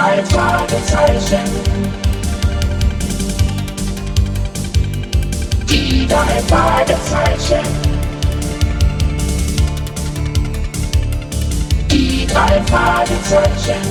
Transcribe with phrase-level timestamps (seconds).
[0.00, 1.44] drei Fragezeichen.
[5.68, 7.66] Die drei Fragezeichen.
[11.90, 13.82] Die drei Fragezeichen.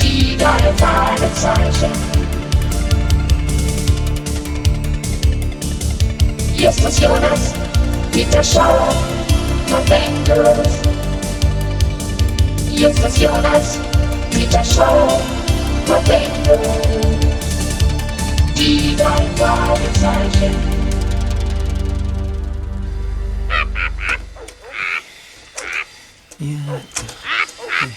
[0.00, 1.92] Die drei Fragezeichen.
[6.56, 7.52] Justus Jonas,
[8.12, 8.94] Peter Schauer,
[9.68, 10.56] Novemberus.
[10.56, 11.01] Justus
[12.82, 13.78] Jonas,
[14.32, 15.20] Peter Schauer,
[15.86, 17.20] Novemberus.
[18.56, 20.56] Die drei Fragezeichen.
[26.40, 27.92] Ja, drei,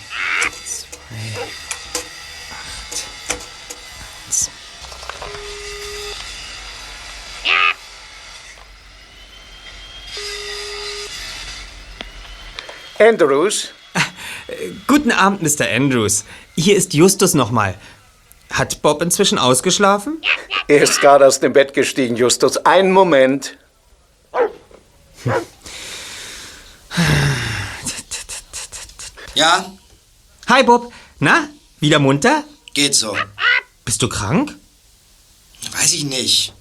[0.63, 1.17] zwei,
[2.51, 3.05] acht,
[4.27, 4.49] eins.
[12.99, 13.74] Andrews,
[14.87, 15.67] Guten Abend, Mr.
[15.69, 16.23] Andrews.
[16.55, 17.75] Hier ist Justus nochmal.
[18.51, 20.21] Hat Bob inzwischen ausgeschlafen?
[20.67, 22.57] er ist gerade aus dem Bett gestiegen, Justus.
[22.57, 23.57] Einen Moment.
[29.33, 29.75] Ja,
[30.47, 30.93] Hi, Bob.
[31.19, 32.43] Na, wieder munter?
[32.75, 33.17] geht so.
[33.83, 34.55] Bist du krank?
[35.71, 36.53] Weiß ich nicht.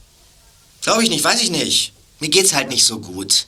[0.81, 1.93] Glaube ich nicht, weiß ich nicht.
[2.19, 3.47] Mir geht's halt nicht so gut.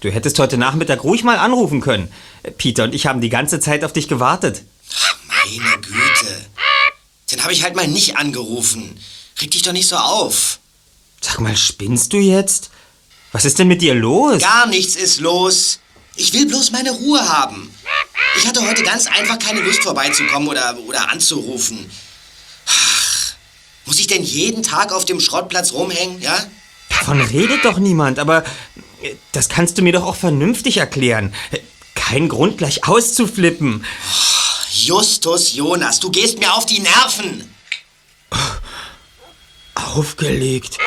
[0.00, 2.12] Du hättest heute Nachmittag ruhig mal anrufen können.
[2.56, 4.62] Peter und ich haben die ganze Zeit auf dich gewartet.
[5.26, 6.46] Meine Güte.
[7.30, 8.98] Dann habe ich halt mal nicht angerufen.
[9.40, 10.58] Reg dich doch nicht so auf.
[11.20, 12.70] Sag mal, spinnst du jetzt?
[13.32, 14.40] Was ist denn mit dir los?
[14.40, 15.80] Gar nichts ist los.
[16.16, 17.72] Ich will bloß meine Ruhe haben.
[18.36, 21.90] Ich hatte heute ganz einfach keine Lust vorbeizukommen oder, oder anzurufen.
[22.66, 23.34] Ach,
[23.84, 26.44] muss ich denn jeden Tag auf dem Schrottplatz rumhängen, ja?
[26.98, 28.44] Davon redet doch niemand, aber
[29.02, 31.34] äh, das kannst du mir doch auch vernünftig erklären.
[31.94, 33.84] Kein Grund, gleich auszuflippen.
[34.70, 37.54] Justus Jonas, du gehst mir auf die Nerven.
[39.74, 40.78] Aufgelegt.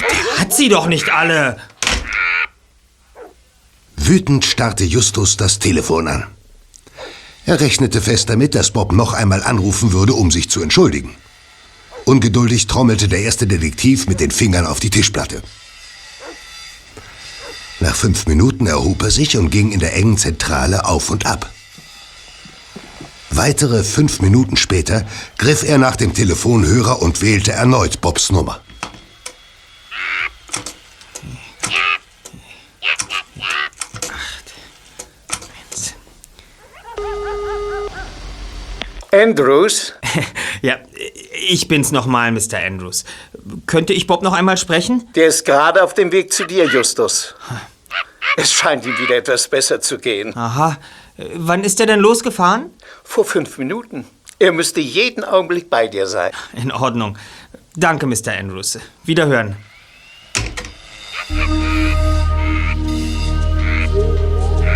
[0.00, 1.58] Der hat sie doch nicht alle.
[3.96, 6.26] Wütend starrte Justus das Telefon an.
[7.46, 11.16] Er rechnete fest damit, dass Bob noch einmal anrufen würde, um sich zu entschuldigen.
[12.08, 15.42] Ungeduldig trommelte der erste Detektiv mit den Fingern auf die Tischplatte.
[17.80, 21.52] Nach fünf Minuten erhob er sich und ging in der engen Zentrale auf und ab.
[23.28, 28.62] Weitere fünf Minuten später griff er nach dem Telefonhörer und wählte erneut Bobs Nummer.
[39.12, 39.92] Andrews,
[40.62, 40.78] Ja,
[41.38, 42.58] ich bin's nochmal, Mr.
[42.64, 43.04] Andrews.
[43.66, 45.06] Könnte ich Bob noch einmal sprechen?
[45.14, 47.34] der ist gerade auf dem Weg zu dir, Justus.
[48.36, 50.36] Es scheint ihm wieder etwas besser zu gehen.
[50.36, 50.76] Aha.
[51.34, 52.70] Wann ist er denn losgefahren?
[53.02, 54.04] Vor fünf Minuten.
[54.38, 56.30] Er müsste jeden Augenblick bei dir sein.
[56.52, 57.18] In Ordnung.
[57.74, 58.32] Danke, Mr.
[58.38, 58.78] Andrews.
[59.04, 59.56] Wiederhören.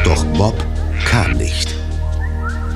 [0.04, 0.56] Doch Bob
[1.04, 1.51] kam nicht.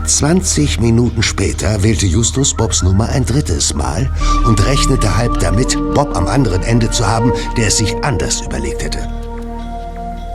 [0.06, 4.10] 20 Minuten später wählte Justus Bobs Nummer ein drittes Mal
[4.44, 8.82] und rechnete halb damit, Bob am anderen Ende zu haben, der es sich anders überlegt
[8.82, 9.00] hätte.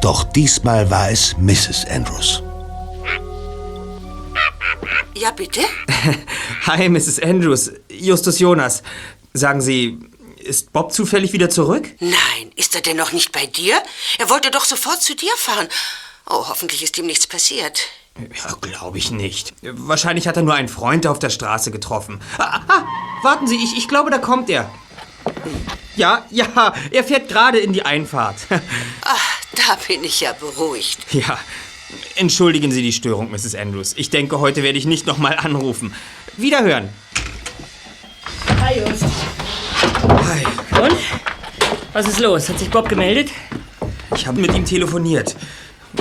[0.01, 1.85] Doch diesmal war es Mrs.
[1.89, 2.43] Andrews.
[5.15, 5.61] Ja, bitte?
[6.65, 7.19] Hi, Mrs.
[7.19, 7.71] Andrews.
[7.89, 8.83] Justus Jonas.
[9.33, 9.99] Sagen Sie,
[10.37, 11.87] ist Bob zufällig wieder zurück?
[11.99, 13.81] Nein, ist er denn noch nicht bei dir?
[14.17, 15.69] Er wollte doch sofort zu dir fahren.
[16.25, 17.87] Oh, hoffentlich ist ihm nichts passiert.
[18.19, 19.53] Ja, glaube ich nicht.
[19.61, 22.19] Wahrscheinlich hat er nur einen Freund auf der Straße getroffen.
[22.37, 22.83] Ah, ah,
[23.23, 24.69] warten Sie, ich, ich glaube, da kommt er.
[25.95, 28.35] Ja, ja, er fährt gerade in die Einfahrt.
[29.01, 31.13] Ach, da bin ich ja beruhigt.
[31.13, 31.37] ja,
[32.15, 33.55] entschuldigen Sie die Störung, Mrs.
[33.55, 33.93] Andrews.
[33.97, 35.93] Ich denke, heute werde ich nicht nochmal anrufen.
[36.37, 36.89] Wiederhören.
[38.61, 39.03] Hi, Just.
[40.03, 40.45] Hi.
[40.81, 40.97] Und?
[41.93, 42.47] Was ist los?
[42.49, 43.31] Hat sich Bob gemeldet?
[44.15, 45.35] Ich habe mit ihm telefoniert.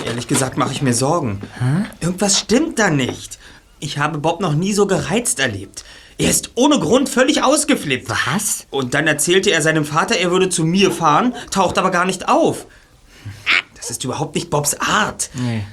[0.04, 1.40] Ehrlich gesagt mache ich mir Sorgen.
[2.00, 3.38] Irgendwas stimmt da nicht.
[3.80, 5.84] Ich habe Bob noch nie so gereizt erlebt.
[6.18, 8.10] Er ist ohne Grund völlig ausgeflippt.
[8.10, 8.66] Was?
[8.70, 12.28] Und dann erzählte er seinem Vater, er würde zu mir fahren, taucht aber gar nicht
[12.28, 12.66] auf.
[13.74, 15.30] Das ist überhaupt nicht Bobs Art.
[15.34, 15.64] Nee.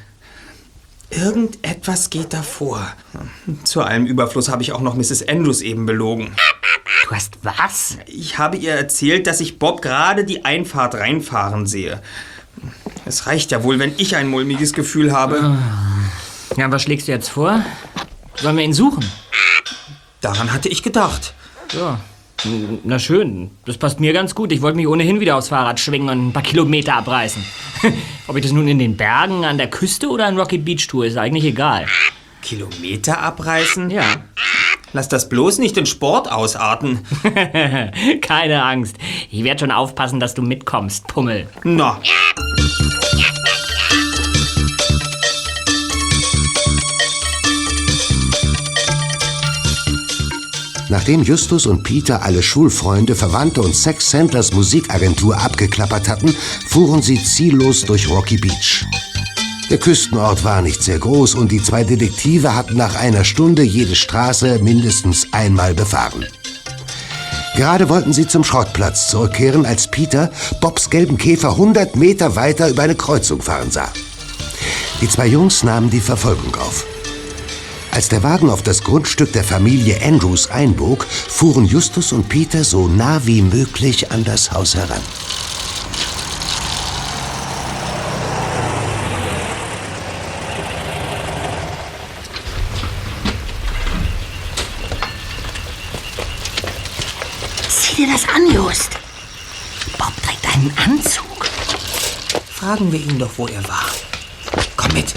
[1.10, 2.82] Irgendetwas geht da vor.
[3.64, 5.28] Zu allem Überfluss habe ich auch noch Mrs.
[5.28, 6.34] Andrews eben belogen.
[7.06, 7.98] Du hast was?
[8.06, 12.02] Ich habe ihr erzählt, dass ich Bob gerade die Einfahrt reinfahren sehe.
[13.08, 15.58] Es reicht ja wohl, wenn ich ein mulmiges Gefühl habe.
[16.58, 17.64] Ja, was schlägst du jetzt vor?
[18.36, 19.06] Sollen wir ihn suchen?
[20.20, 21.34] Daran hatte ich gedacht.
[21.72, 21.98] So.
[22.84, 24.52] Na schön, das passt mir ganz gut.
[24.52, 27.44] Ich wollte mich ohnehin wieder aufs Fahrrad schwingen und ein paar Kilometer abreißen.
[28.28, 31.08] Ob ich das nun in den Bergen, an der Küste oder an Rocky Beach tue,
[31.08, 31.86] ist eigentlich egal.
[32.42, 33.90] Kilometer abreißen?
[33.90, 34.04] Ja,
[34.94, 37.00] Lass das bloß nicht in Sport ausarten.
[38.22, 38.96] keine Angst.
[39.30, 41.48] Ich werde schon aufpassen, dass du mitkommst, Pummel.
[41.64, 42.00] Na,
[50.90, 56.34] Nachdem Justus und Peter alle Schulfreunde, Verwandte und Sex Sandlers Musikagentur abgeklappert hatten,
[56.68, 58.86] fuhren sie ziellos durch Rocky Beach.
[59.70, 63.96] Der Küstenort war nicht sehr groß und die zwei Detektive hatten nach einer Stunde jede
[63.96, 66.26] Straße mindestens einmal befahren.
[67.58, 70.32] Gerade wollten sie zum Schrottplatz zurückkehren, als Peter
[70.62, 73.92] Bobs gelben Käfer 100 Meter weiter über eine Kreuzung fahren sah.
[75.02, 76.86] Die zwei Jungs nahmen die Verfolgung auf.
[77.98, 82.88] Als der Wagen auf das Grundstück der Familie Andrews einbog, fuhren Justus und Peter so
[82.88, 85.02] nah wie möglich an das Haus heran.
[97.68, 98.92] Sieh dir das an, Just.
[99.98, 101.48] Bob trägt einen Anzug.
[102.48, 103.88] fragen wir ihn doch, wo er war.
[104.76, 105.16] Komm mit.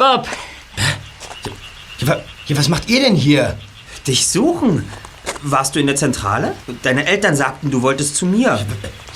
[0.00, 0.26] Bob.
[2.48, 3.58] Was macht ihr denn hier?
[4.06, 4.88] Dich suchen.
[5.42, 6.54] Warst du in der Zentrale?
[6.82, 8.58] Deine Eltern sagten, du wolltest zu mir.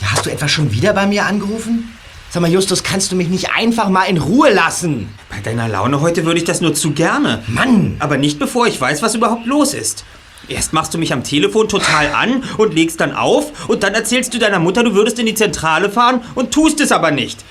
[0.02, 1.96] Ja, hast du etwa schon wieder bei mir angerufen?
[2.28, 5.08] Sag mal, Justus, kannst du mich nicht einfach mal in Ruhe lassen?
[5.30, 7.42] Bei deiner Laune heute würde ich das nur zu gerne.
[7.46, 7.96] Mann!
[8.00, 10.04] Aber nicht bevor ich weiß, was überhaupt los ist.
[10.48, 14.34] Erst machst du mich am Telefon total an und legst dann auf und dann erzählst
[14.34, 17.42] du deiner Mutter, du würdest in die Zentrale fahren und tust es aber nicht.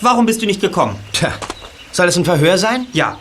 [0.00, 0.96] Warum bist du nicht gekommen?
[1.12, 1.34] Tja,
[1.92, 2.86] soll das ein Verhör sein?
[2.92, 3.18] Ja.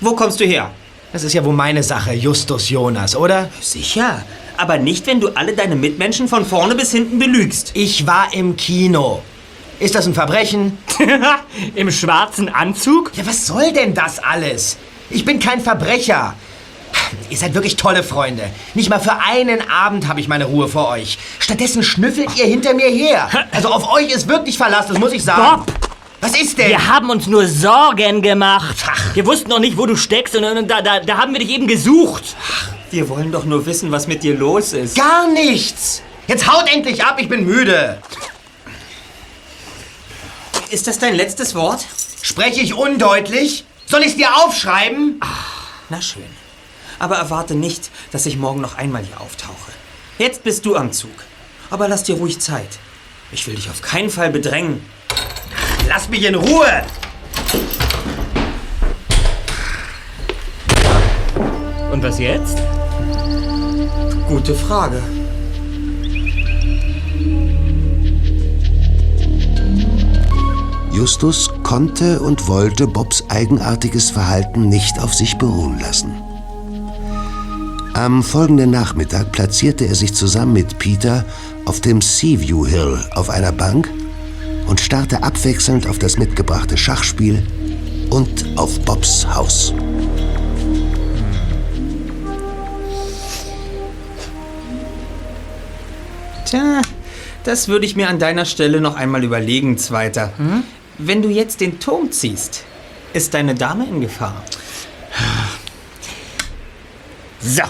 [0.00, 0.70] Wo kommst du her?
[1.12, 3.50] Das ist ja wohl meine Sache, Justus Jonas, oder?
[3.60, 4.24] Sicher.
[4.56, 7.72] Aber nicht, wenn du alle deine Mitmenschen von vorne bis hinten belügst.
[7.74, 9.22] Ich war im Kino.
[9.78, 10.78] Ist das ein Verbrechen?
[11.74, 13.10] Im schwarzen Anzug?
[13.14, 14.76] Ja, was soll denn das alles?
[15.10, 16.34] Ich bin kein Verbrecher.
[17.30, 18.44] Ihr seid wirklich tolle Freunde.
[18.74, 21.18] Nicht mal für einen Abend habe ich meine Ruhe vor euch.
[21.38, 23.28] Stattdessen schnüffelt ihr hinter mir her.
[23.50, 25.64] Also auf euch ist wirklich Verlass, das muss ich sagen.
[25.64, 25.91] Bob!
[26.22, 26.68] Was ist denn?
[26.68, 28.76] Wir haben uns nur Sorgen gemacht.
[29.14, 31.50] Wir wussten noch nicht, wo du steckst und, und da, da, da haben wir dich
[31.50, 32.36] eben gesucht.
[32.92, 34.96] Wir wollen doch nur wissen, was mit dir los ist.
[34.96, 36.00] Gar nichts.
[36.28, 38.00] Jetzt haut endlich ab, ich bin müde.
[40.70, 41.84] Ist das dein letztes Wort?
[42.22, 43.64] Spreche ich undeutlich?
[43.86, 45.20] Soll ich es dir aufschreiben?
[45.90, 46.22] Na schön.
[47.00, 49.72] Aber erwarte nicht, dass ich morgen noch einmal hier auftauche.
[50.18, 51.10] Jetzt bist du am Zug.
[51.68, 52.78] Aber lass dir ruhig Zeit.
[53.32, 54.80] Ich will dich auf keinen Fall bedrängen.
[55.94, 56.82] Lass mich in Ruhe.
[61.92, 62.56] Und was jetzt?
[64.26, 65.02] Gute Frage.
[70.92, 76.14] Justus konnte und wollte Bobs eigenartiges Verhalten nicht auf sich beruhen lassen.
[77.92, 81.26] Am folgenden Nachmittag platzierte er sich zusammen mit Peter
[81.66, 83.90] auf dem Seaview Hill auf einer Bank
[84.72, 87.46] und starrte abwechselnd auf das mitgebrachte Schachspiel
[88.08, 89.74] und auf Bobs Haus.
[96.46, 96.80] Tja,
[97.44, 100.32] das würde ich mir an deiner Stelle noch einmal überlegen, Zweiter.
[100.96, 102.64] Wenn du jetzt den Turm ziehst,
[103.12, 104.42] ist deine Dame in Gefahr.
[107.40, 107.64] So.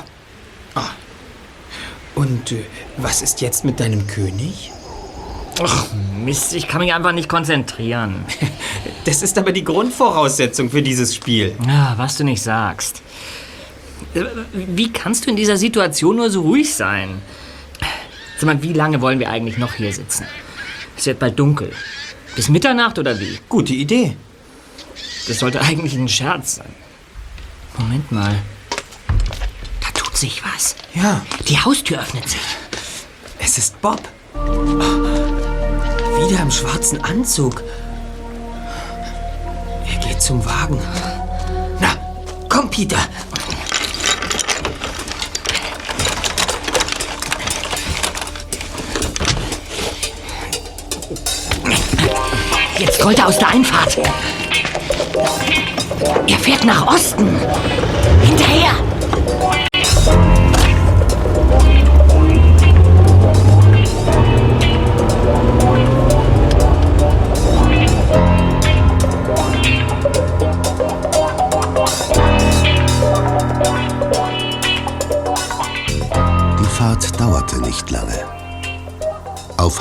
[2.15, 2.63] Und äh,
[2.99, 4.72] was ist jetzt mit deinem König?
[6.25, 8.25] Mist, ich kann mich einfach nicht konzentrieren.
[9.05, 11.57] Das ist aber die Grundvoraussetzung für dieses Spiel.
[11.67, 13.03] Ah, was du nicht sagst.
[14.15, 17.21] Äh, Wie kannst du in dieser Situation nur so ruhig sein?
[18.39, 20.25] Sag mal, wie lange wollen wir eigentlich noch hier sitzen?
[20.97, 21.73] Es wird bald dunkel.
[22.37, 23.41] Bis Mitternacht oder wie?
[23.49, 24.17] Gute Idee.
[25.27, 26.73] Das sollte eigentlich ein Scherz sein.
[27.79, 28.37] Moment mal.
[29.81, 30.77] Da tut sich was.
[30.95, 32.41] Ja, Die Haustür öffnet sich.
[33.41, 34.01] es ist Bob.
[36.29, 37.65] Wieder im schwarzen Anzug.
[39.85, 40.79] Er geht zum Wagen.
[41.81, 41.89] Na,
[42.49, 42.97] komm, Peter.
[52.79, 53.99] Jetzt rollt er aus der Einfahrt.
[56.29, 57.37] Er fährt nach Osten.
[58.23, 58.92] Hinterher.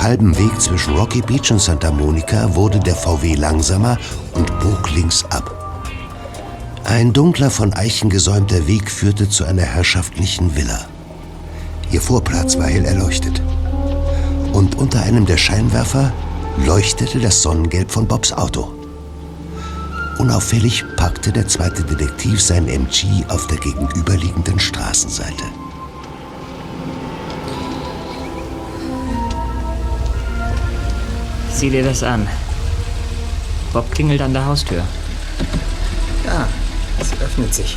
[0.02, 3.98] Halbem Weg zwischen Rocky Beach und Santa Monica wurde der VW langsamer
[4.34, 5.62] und bog links ab.
[6.84, 10.86] Ein dunkler, von Eichen gesäumter Weg führte zu einer herrschaftlichen Villa.
[11.92, 13.40] Ihr Vorplatz war hell erleuchtet.
[14.52, 16.12] Und unter einem der Scheinwerfer
[16.66, 18.72] leuchtete das Sonnengelb von Bobs Auto.
[20.18, 25.44] Unauffällig packte der zweite Detektiv sein MG auf der gegenüberliegenden Straßenseite.
[31.62, 32.28] Sieh dir das an.
[33.72, 34.84] Bob klingelt an der Haustür.
[36.24, 36.48] Ja,
[37.00, 37.76] sie öffnet sich.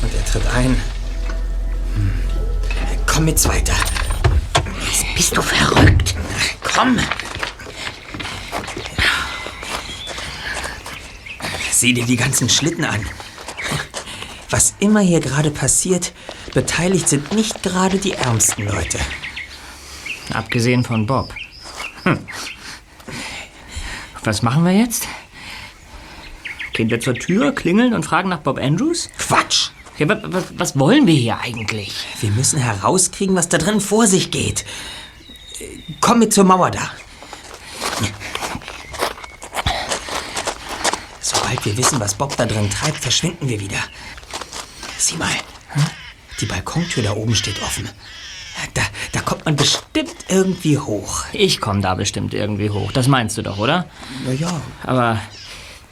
[0.00, 0.80] Und er tritt ein.
[1.96, 2.12] Hm.
[3.06, 3.74] Komm mit weiter.
[5.16, 6.14] Bist du verrückt?
[6.62, 7.00] Komm.
[11.72, 13.04] Sieh dir die ganzen Schlitten an.
[14.48, 16.12] Was immer hier gerade passiert,
[16.54, 19.00] beteiligt sind nicht gerade die ärmsten Leute.
[20.32, 21.34] Abgesehen von Bob.
[24.28, 25.08] Was machen wir jetzt?
[26.74, 29.08] Gehen wir zur Tür, klingeln und fragen nach Bob Andrews?
[29.16, 29.70] Quatsch!
[29.96, 31.94] Ja, wa- was, was wollen wir hier eigentlich?
[32.20, 34.66] Wir müssen herauskriegen, was da drin vor sich geht.
[36.02, 36.90] Komm mit zur Mauer da.
[41.22, 43.82] Sobald wir wissen, was Bob da drin treibt, verschwinden wir wieder.
[44.98, 45.32] Sieh mal,
[46.38, 47.88] die Balkontür da oben steht offen.
[48.74, 51.24] Da, da kommt man bestimmt irgendwie hoch.
[51.32, 52.92] Ich komme da bestimmt irgendwie hoch.
[52.92, 53.86] Das meinst du doch, oder?
[54.26, 54.60] Na ja.
[54.84, 55.20] Aber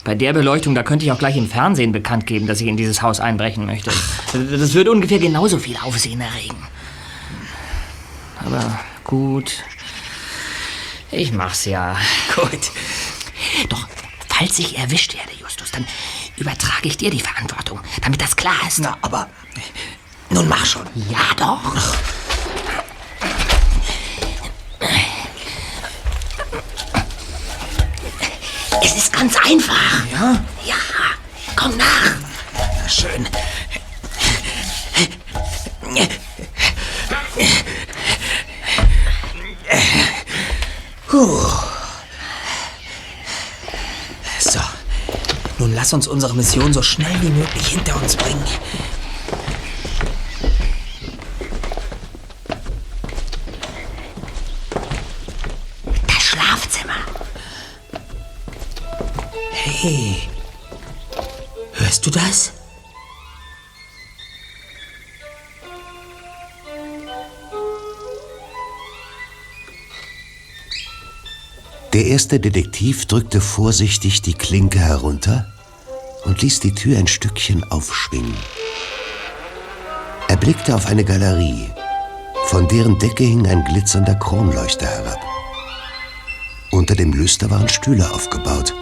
[0.04, 2.76] bei der Beleuchtung, da könnte ich auch gleich im Fernsehen bekannt geben, dass ich in
[2.76, 3.90] dieses Haus einbrechen möchte.
[4.32, 6.66] Das würde ungefähr genauso viel Aufsehen erregen.
[8.44, 9.64] Aber gut.
[11.10, 11.96] Ich mach's ja.
[12.34, 12.70] Gut.
[13.68, 13.88] Doch,
[14.28, 15.86] falls ich erwischt werde, Justus, dann
[16.36, 18.78] übertrage ich dir die Verantwortung, damit das klar ist.
[18.80, 19.28] Na, aber
[20.30, 20.86] nun mach schon.
[21.10, 21.60] Ja, doch.
[28.82, 30.06] Es ist ganz einfach.
[30.12, 30.44] Ja?
[30.64, 30.74] Ja,
[31.54, 32.14] komm nach.
[32.54, 33.26] Na schön.
[41.08, 41.40] Puh.
[44.40, 44.60] So,
[45.58, 48.44] nun lass uns unsere Mission so schnell wie möglich hinter uns bringen.
[59.88, 60.16] Hey,
[61.74, 62.50] hörst du das?
[71.92, 75.46] Der erste Detektiv drückte vorsichtig die Klinke herunter
[76.24, 78.34] und ließ die Tür ein Stückchen aufschwingen.
[80.26, 81.70] Er blickte auf eine Galerie,
[82.46, 85.20] von deren Decke hing ein glitzernder Kronleuchter herab.
[86.72, 88.74] Unter dem Lüster waren Stühle aufgebaut,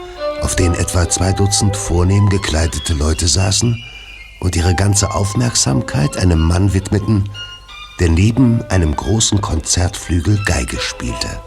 [0.45, 3.83] auf denen etwa zwei Dutzend vornehm gekleidete Leute saßen
[4.41, 7.31] und ihre ganze Aufmerksamkeit einem Mann widmeten,
[7.99, 11.41] der neben einem großen Konzertflügel Geige spielte.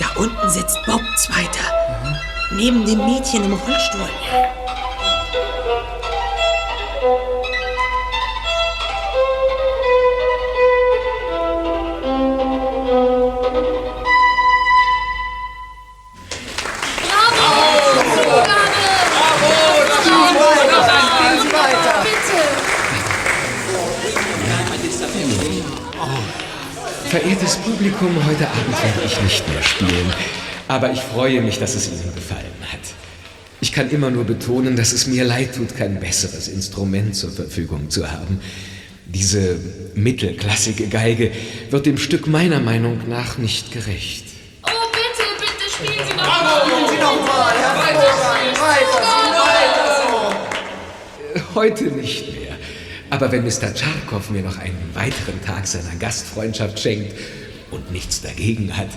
[0.00, 1.70] Da unten sitzt Bob Zweiter.
[2.56, 4.08] Neben dem Mädchen im Rollstuhl.
[27.12, 30.10] Verehrtes Publikum, heute Abend werde ich nicht mehr spielen.
[30.66, 32.80] Aber ich freue mich, dass es Ihnen gefallen hat.
[33.60, 37.90] Ich kann immer nur betonen, dass es mir leid tut, kein besseres Instrument zur Verfügung
[37.90, 38.40] zu haben.
[39.04, 39.60] Diese
[39.94, 41.32] mittelklassige Geige
[41.68, 44.24] wird dem Stück meiner Meinung nach nicht gerecht.
[44.62, 46.32] Oh, bitte, bitte spielen Sie noch
[51.54, 52.41] Heute nicht mehr.
[53.12, 53.74] Aber wenn Mr.
[53.74, 57.14] Tscharkow mir noch einen weiteren Tag seiner Gastfreundschaft schenkt
[57.70, 58.88] und nichts dagegen hat,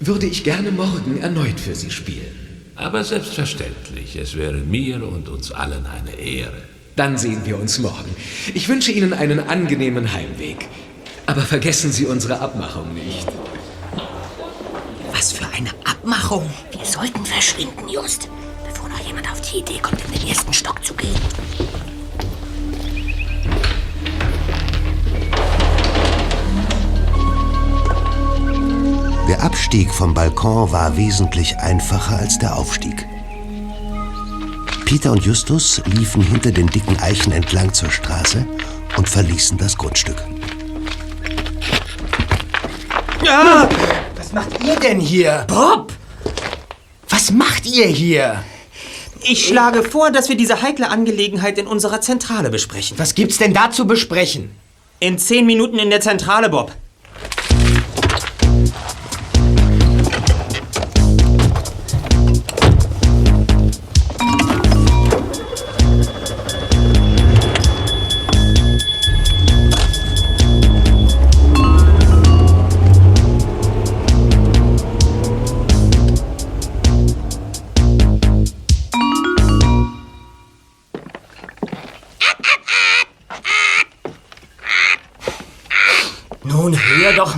[0.00, 2.64] würde ich gerne morgen erneut für Sie spielen.
[2.74, 6.60] Aber selbstverständlich, es wäre mir und uns allen eine Ehre.
[6.96, 8.16] Dann sehen wir uns morgen.
[8.52, 10.66] Ich wünsche Ihnen einen angenehmen Heimweg.
[11.26, 13.28] Aber vergessen Sie unsere Abmachung nicht.
[15.12, 16.50] Was für eine Abmachung.
[16.72, 18.28] Wir sollten verschwinden, Just,
[18.68, 21.14] bevor noch jemand auf die Idee kommt, in den ersten Stock zu gehen.
[29.36, 33.06] Der Abstieg vom Balkon war wesentlich einfacher als der Aufstieg.
[34.86, 38.46] Peter und Justus liefen hinter den dicken Eichen entlang zur Straße
[38.96, 40.24] und verließen das Grundstück.
[43.28, 43.68] Ah!
[44.16, 45.44] Was macht ihr denn hier?
[45.48, 45.92] Bob!
[47.10, 48.42] Was macht ihr hier?
[49.22, 52.98] Ich schlage vor, dass wir diese heikle Angelegenheit in unserer Zentrale besprechen.
[52.98, 54.50] Was gibt's denn da zu besprechen?
[54.98, 56.72] In zehn Minuten in der Zentrale, Bob.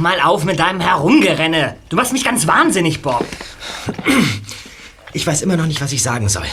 [0.09, 1.77] Mal auf mit deinem Herumgerenne.
[1.91, 3.27] Du machst mich ganz wahnsinnig, Bob.
[5.13, 6.47] Ich weiß immer noch nicht, was ich sagen soll.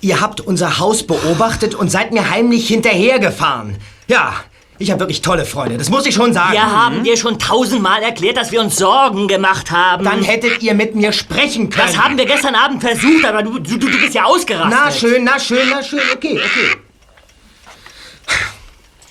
[0.00, 3.76] Ihr habt unser Haus beobachtet und seid mir heimlich hinterhergefahren.
[4.08, 4.34] Ja,
[4.78, 6.52] ich habe wirklich tolle Freunde, das muss ich schon sagen.
[6.52, 10.04] Wir haben dir schon tausendmal erklärt, dass wir uns Sorgen gemacht haben.
[10.04, 11.86] Dann hättet ihr mit mir sprechen können.
[11.86, 14.78] das haben wir gestern Abend versucht, aber du, du, du bist ja ausgerastet.
[14.84, 16.76] Na schön, na schön, na schön, okay, okay.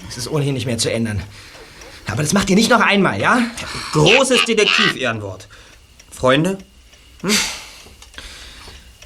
[0.09, 1.21] Es ist ohnehin nicht mehr zu ändern.
[2.11, 3.41] Aber das macht ihr nicht noch einmal, ja?
[3.93, 5.47] Großes Detektiv-Ehrenwort.
[6.11, 6.57] Freunde?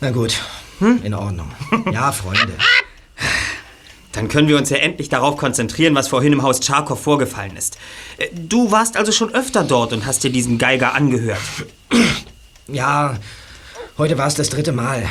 [0.02, 0.42] Na gut,
[0.80, 1.52] in Ordnung.
[1.92, 2.54] Ja, Freunde.
[4.12, 7.78] Dann können wir uns ja endlich darauf konzentrieren, was vorhin im Haus Tscharkow vorgefallen ist.
[8.18, 11.42] Äh, Du warst also schon öfter dort und hast dir diesen Geiger angehört.
[12.68, 13.18] Ja,
[13.98, 15.08] heute war es das dritte Mal.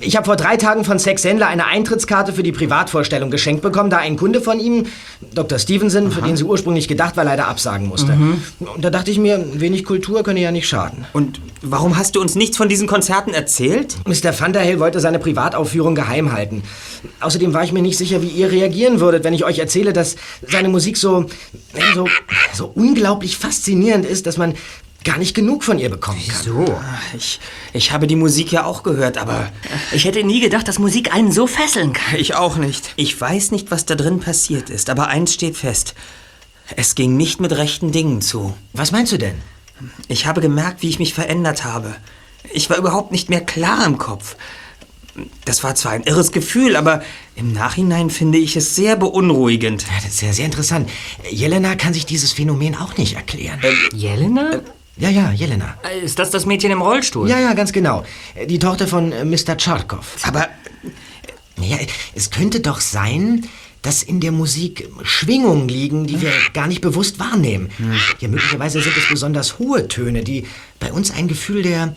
[0.00, 3.90] Ich habe vor drei Tagen von Sex Sendler eine Eintrittskarte für die Privatvorstellung geschenkt bekommen,
[3.90, 4.86] da ein Kunde von ihm,
[5.34, 5.58] Dr.
[5.58, 8.16] Stevenson, für den sie ursprünglich gedacht war, leider absagen musste.
[8.58, 11.04] Und da dachte ich mir, wenig Kultur könne ja nicht schaden.
[11.12, 13.96] Und warum hast du uns nichts von diesen Konzerten erzählt?
[14.06, 14.38] Mr.
[14.38, 16.62] Vanderhill wollte seine Privataufführung geheim halten.
[17.20, 20.16] Außerdem war ich mir nicht sicher, wie ihr reagieren würdet, wenn ich euch erzähle, dass
[20.48, 21.26] seine Musik so,
[21.94, 22.06] so,
[22.54, 24.54] so unglaublich faszinierend ist, dass man
[25.04, 26.42] gar nicht genug von ihr bekommen kann.
[26.42, 26.80] So.
[27.16, 27.40] Ich,
[27.72, 29.50] ich habe die Musik ja auch gehört, aber
[29.92, 32.16] Ich hätte nie gedacht, dass Musik einen so fesseln kann.
[32.18, 32.92] ich auch nicht.
[32.96, 35.94] Ich weiß nicht, was da drin passiert ist, aber eins steht fest.
[36.76, 38.54] Es ging nicht mit rechten Dingen zu.
[38.72, 39.34] Was meinst du denn?
[40.08, 41.94] Ich habe gemerkt, wie ich mich verändert habe.
[42.52, 44.36] Ich war überhaupt nicht mehr klar im Kopf.
[45.44, 47.02] Das war zwar ein irres Gefühl, aber
[47.36, 49.82] im Nachhinein finde ich es sehr beunruhigend.
[49.82, 50.88] Ja, das ist ja sehr interessant.
[51.30, 53.60] Jelena kann sich dieses Phänomen auch nicht erklären.
[53.92, 54.62] Jelena?
[55.02, 55.76] Ja, ja, Jelena.
[56.04, 57.28] Ist das das Mädchen im Rollstuhl?
[57.28, 58.04] Ja, ja, ganz genau.
[58.48, 59.56] Die Tochter von äh, Mr.
[59.56, 60.06] Tscharkow.
[60.22, 60.48] Aber
[61.56, 61.78] Naja,
[62.14, 63.48] es könnte doch sein,
[63.82, 67.70] dass in der Musik Schwingungen liegen, die wir gar nicht bewusst wahrnehmen.
[68.20, 70.46] Ja, möglicherweise sind es besonders hohe Töne, die
[70.78, 71.96] bei uns ein Gefühl der,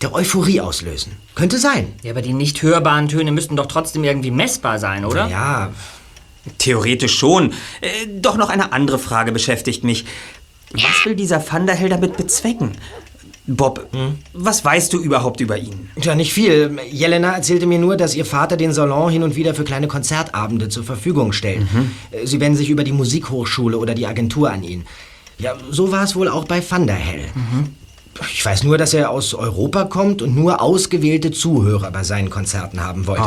[0.00, 1.12] der Euphorie auslösen.
[1.34, 1.92] Könnte sein.
[2.02, 5.28] Ja, aber die nicht hörbaren Töne müssten doch trotzdem irgendwie messbar sein, oder?
[5.28, 5.72] Ja,
[6.58, 7.52] theoretisch schon.
[7.82, 10.06] Äh, doch noch eine andere Frage beschäftigt mich.
[10.72, 12.72] Was will dieser Vanderhell damit bezwecken?
[13.48, 13.86] Bob,
[14.32, 15.88] was weißt du überhaupt über ihn?
[16.00, 16.76] Tja, nicht viel.
[16.90, 20.68] Jelena erzählte mir nur, dass ihr Vater den Salon hin und wieder für kleine Konzertabende
[20.68, 21.62] zur Verfügung stellt.
[22.10, 24.84] Äh, Sie wenden sich über die Musikhochschule oder die Agentur an ihn.
[25.38, 27.26] Ja, so war es wohl auch bei Van der Hell.
[28.32, 32.80] Ich weiß nur, dass er aus Europa kommt und nur ausgewählte Zuhörer bei seinen Konzerten
[32.82, 33.22] haben wollte.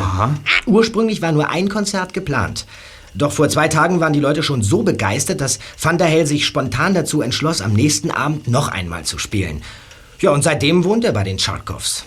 [0.65, 2.65] Ursprünglich war nur ein Konzert geplant.
[3.15, 6.45] Doch vor zwei Tagen waren die Leute schon so begeistert, dass Van der Hell sich
[6.45, 9.61] spontan dazu entschloss, am nächsten Abend noch einmal zu spielen.
[10.19, 12.05] Ja, und seitdem wohnt er bei den Tscharkows.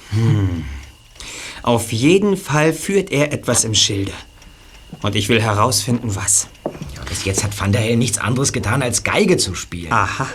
[1.62, 4.12] Auf jeden Fall führt er etwas im Schilde.
[5.01, 6.49] Und ich will herausfinden, was.
[6.95, 9.93] Ja, bis jetzt hat Van der Hell nichts anderes getan, als Geige zu spielen.
[9.93, 10.27] Aha.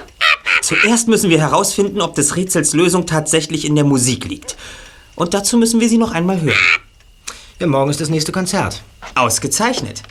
[0.61, 4.57] Zuerst müssen wir herausfinden, ob des Rätsels Lösung tatsächlich in der Musik liegt.
[5.15, 6.57] Und dazu müssen wir sie noch einmal hören.
[7.59, 8.83] Ja, morgen ist das nächste Konzert.
[9.15, 10.03] Ausgezeichnet.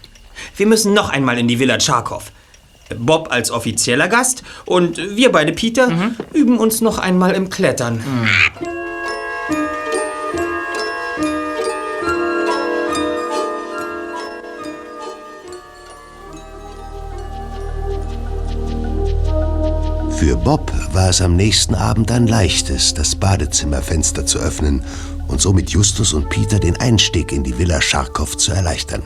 [0.56, 2.32] Wir müssen noch einmal in die Villa Tscharkow.
[2.98, 8.02] Bob als offizieller Gast und wir beide, Peter, üben uns noch einmal im Klettern.
[20.16, 24.82] Für Bob war es am nächsten Abend ein leichtes, das Badezimmerfenster zu öffnen
[25.28, 29.02] und somit Justus und Peter den Einstieg in die Villa Scharkow zu erleichtern.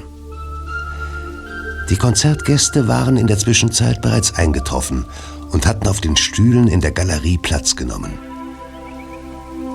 [1.90, 5.07] Die Konzertgäste waren in der Zwischenzeit bereits eingetroffen
[5.50, 8.16] und hatten auf den Stühlen in der Galerie Platz genommen.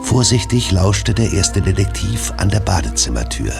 [0.01, 3.51] Vorsichtig lauschte der erste Detektiv an der Badezimmertür.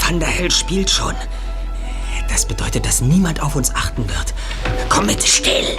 [0.00, 1.14] Van der Hell spielt schon.
[2.28, 4.34] Das bedeutet, dass niemand auf uns achten wird.
[4.88, 5.78] Komm mit, still!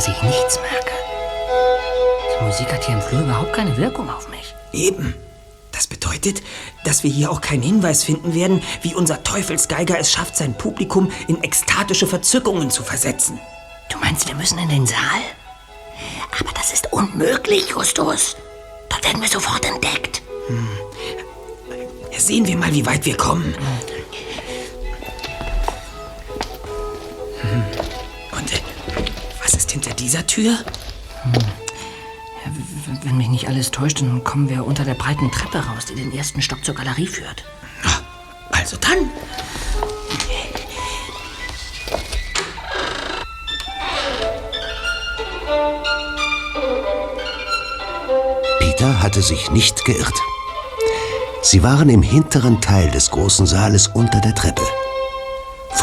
[0.00, 0.92] Dass ich nichts merke.
[2.32, 4.54] Die Musik hat hier im Flur überhaupt keine Wirkung auf mich.
[4.72, 5.14] Eben.
[5.72, 6.42] Das bedeutet,
[6.84, 11.12] dass wir hier auch keinen Hinweis finden werden, wie unser Teufelsgeiger es schafft, sein Publikum
[11.28, 13.38] in ekstatische Verzückungen zu versetzen.
[13.92, 15.20] Du meinst, wir müssen in den Saal?
[16.40, 18.36] Aber das ist unmöglich, Justus.
[18.88, 20.22] Dort werden wir sofort entdeckt.
[22.16, 23.54] Sehen wir mal, wie weit wir kommen.
[27.42, 27.89] Hm.
[29.52, 30.52] Was ist hinter dieser Tür?
[31.24, 35.86] Ja, w- wenn mich nicht alles täuscht, dann kommen wir unter der breiten Treppe raus,
[35.86, 37.42] die den ersten Stock zur Galerie führt.
[38.52, 39.10] Also dann.
[48.58, 50.14] Peter hatte sich nicht geirrt.
[51.42, 54.62] Sie waren im hinteren Teil des großen Saales unter der Treppe.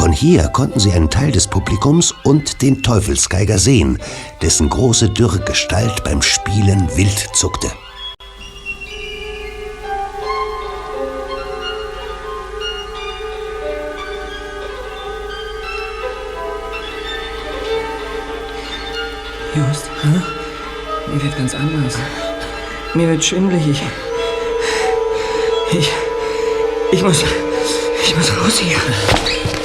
[0.08, 3.98] Von hier konnten sie einen Teil des Publikums und den Teufelsgeiger sehen,
[4.40, 7.70] dessen große dürre Gestalt beim Spielen wild zuckte.
[19.54, 21.12] Just, hä?
[21.12, 21.98] Mir wird ganz anders.
[22.94, 23.82] Mir wird schwindelig.
[25.70, 25.90] Ich, ich,
[26.92, 27.22] ich muss,
[28.02, 29.57] ich muss raus hier.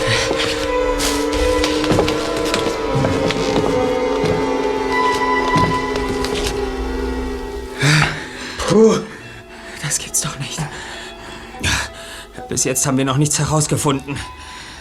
[12.53, 14.15] Bis jetzt haben wir noch nichts herausgefunden.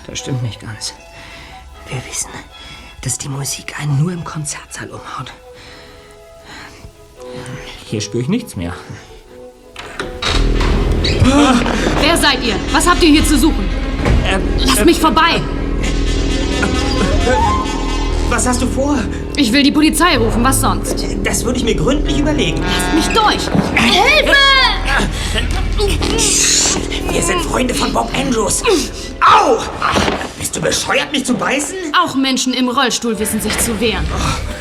[0.06, 0.92] Das stimmt nicht ganz.
[1.88, 2.28] Wir wissen,
[3.00, 5.32] dass die Musik einen nur im Konzertsaal umhaut.
[7.86, 8.74] Hier spüre ich nichts mehr.
[12.02, 12.56] Wer seid ihr?
[12.72, 13.66] Was habt ihr hier zu suchen?
[14.58, 15.40] Lasst mich vorbei!
[18.28, 18.98] Was hast du vor?
[19.36, 21.06] Ich will die Polizei rufen, was sonst?
[21.24, 22.60] Das würde ich mir gründlich überlegen.
[22.60, 23.48] Lasst mich durch!
[23.76, 24.36] Hilfe!
[27.10, 28.62] Wir sind Freunde von Bob Andrews.
[29.20, 29.58] Au!
[30.38, 31.76] Bist du bescheuert, mich zu beißen?
[32.02, 34.06] Auch Menschen im Rollstuhl wissen sich zu wehren.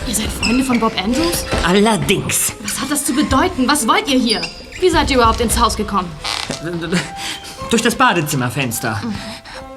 [0.07, 1.45] Ihr seid Freunde von Bob Andrews?
[1.65, 2.53] Allerdings.
[2.61, 3.67] Was hat das zu bedeuten?
[3.67, 4.41] Was wollt ihr hier?
[4.79, 6.11] Wie seid ihr überhaupt ins Haus gekommen?
[7.69, 9.01] Durch das Badezimmerfenster.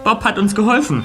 [0.02, 1.04] Bob hat uns geholfen.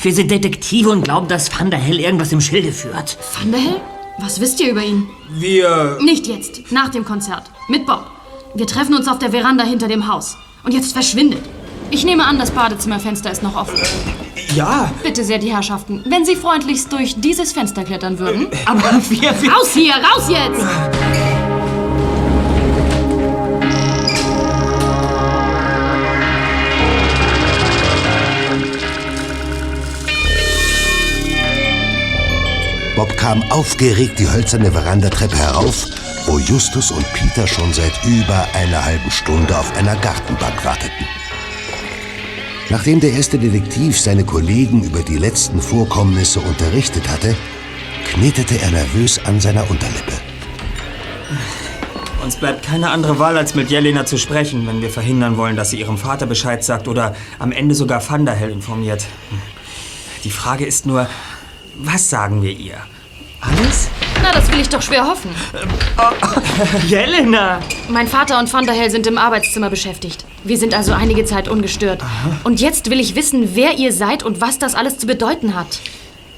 [0.00, 3.16] Wir sind Detektive und glauben, dass Van der Hell irgendwas im Schilde führt.
[3.38, 3.80] Van der Hell?
[4.18, 5.08] Was wisst ihr über ihn?
[5.30, 5.98] Wir.
[6.00, 7.44] Nicht jetzt, nach dem Konzert.
[7.68, 8.10] Mit Bob.
[8.56, 10.38] Wir treffen uns auf der Veranda hinter dem Haus.
[10.64, 11.42] Und jetzt verschwindet.
[11.90, 13.78] Ich nehme an, das Badezimmerfenster ist noch offen.
[14.54, 14.90] Ja.
[15.02, 18.48] Bitte sehr, die Herrschaften, wenn Sie freundlichst durch dieses Fenster klettern würden.
[18.64, 19.30] Aber wir.
[19.52, 20.64] Raus hier, raus jetzt!
[32.96, 35.84] Bob kam aufgeregt die hölzerne Verandatreppe herauf,
[36.26, 41.06] wo Justus und Peter schon seit über einer halben Stunde auf einer Gartenbank warteten.
[42.68, 47.36] Nachdem der erste Detektiv seine Kollegen über die letzten Vorkommnisse unterrichtet hatte,
[48.04, 50.12] knetete er nervös an seiner Unterlippe.
[52.24, 55.70] Uns bleibt keine andere Wahl, als mit Jelena zu sprechen, wenn wir verhindern wollen, dass
[55.70, 59.04] sie ihrem Vater Bescheid sagt oder am Ende sogar Van der Hell informiert.
[60.24, 61.08] Die Frage ist nur,
[61.76, 62.78] was sagen wir ihr?
[63.40, 63.88] Alles?
[64.26, 65.30] Na, das will ich doch schwer hoffen.
[66.88, 67.60] Jelena!
[67.88, 70.24] Mein Vater und Van der Hell sind im Arbeitszimmer beschäftigt.
[70.42, 72.02] Wir sind also einige Zeit ungestört.
[72.42, 75.78] Und jetzt will ich wissen, wer ihr seid und was das alles zu bedeuten hat.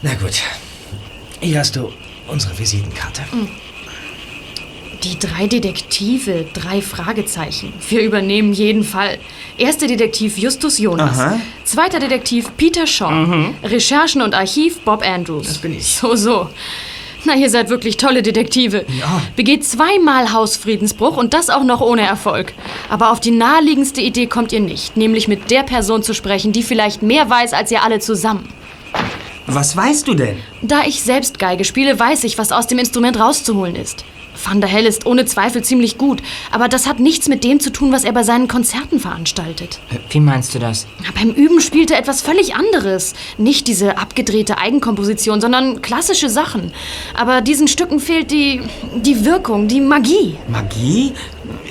[0.03, 0.43] Na gut.
[1.41, 1.91] Hier hast du
[2.27, 3.23] unsere Visitenkarte.
[5.03, 7.73] Die drei Detektive, drei Fragezeichen.
[7.89, 9.19] Wir übernehmen jeden Fall.
[9.57, 11.19] Erster Detektiv Justus Jonas.
[11.19, 11.41] Aha.
[11.65, 13.55] Zweiter Detektiv Peter Shaw.
[13.63, 15.47] Recherchen und Archiv Bob Andrews.
[15.47, 15.87] Das bin ich.
[15.87, 16.51] So, so.
[17.29, 18.87] Na, ihr seid wirklich tolle Detektive.
[18.99, 19.21] Ja.
[19.37, 22.55] Begeht zweimal Hausfriedensbruch und das auch noch ohne Erfolg.
[22.89, 26.63] Aber auf die naheliegendste Idee kommt ihr nicht, nämlich mit der Person zu sprechen, die
[26.63, 28.49] vielleicht mehr weiß als ihr alle zusammen.
[29.47, 30.39] Was weißt du denn?
[30.63, 34.07] Da ich selbst Geige spiele, weiß ich, was aus dem Instrument rauszuholen ist.
[34.43, 37.71] Van der Hell ist ohne Zweifel ziemlich gut, aber das hat nichts mit dem zu
[37.71, 39.81] tun, was er bei seinen Konzerten veranstaltet.
[40.11, 40.87] Wie meinst du das?
[41.03, 43.15] Na, Beim Üben spielt er etwas völlig anderes.
[43.37, 46.73] Nicht diese abgedrehte Eigenkomposition, sondern klassische Sachen.
[47.15, 48.63] Aber diesen Stücken fehlt die,
[48.97, 50.37] die Wirkung, die Magie.
[50.49, 51.13] Magie?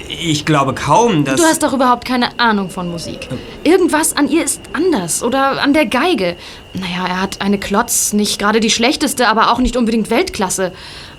[0.10, 1.40] Ich glaube kaum, dass.
[1.40, 3.28] Du hast doch überhaupt keine Ahnung von Musik.
[3.64, 5.22] Irgendwas an ihr ist anders.
[5.22, 6.36] Oder an der Geige.
[6.74, 10.72] Naja, er hat eine Klotz, nicht gerade die schlechteste, aber auch nicht unbedingt Weltklasse.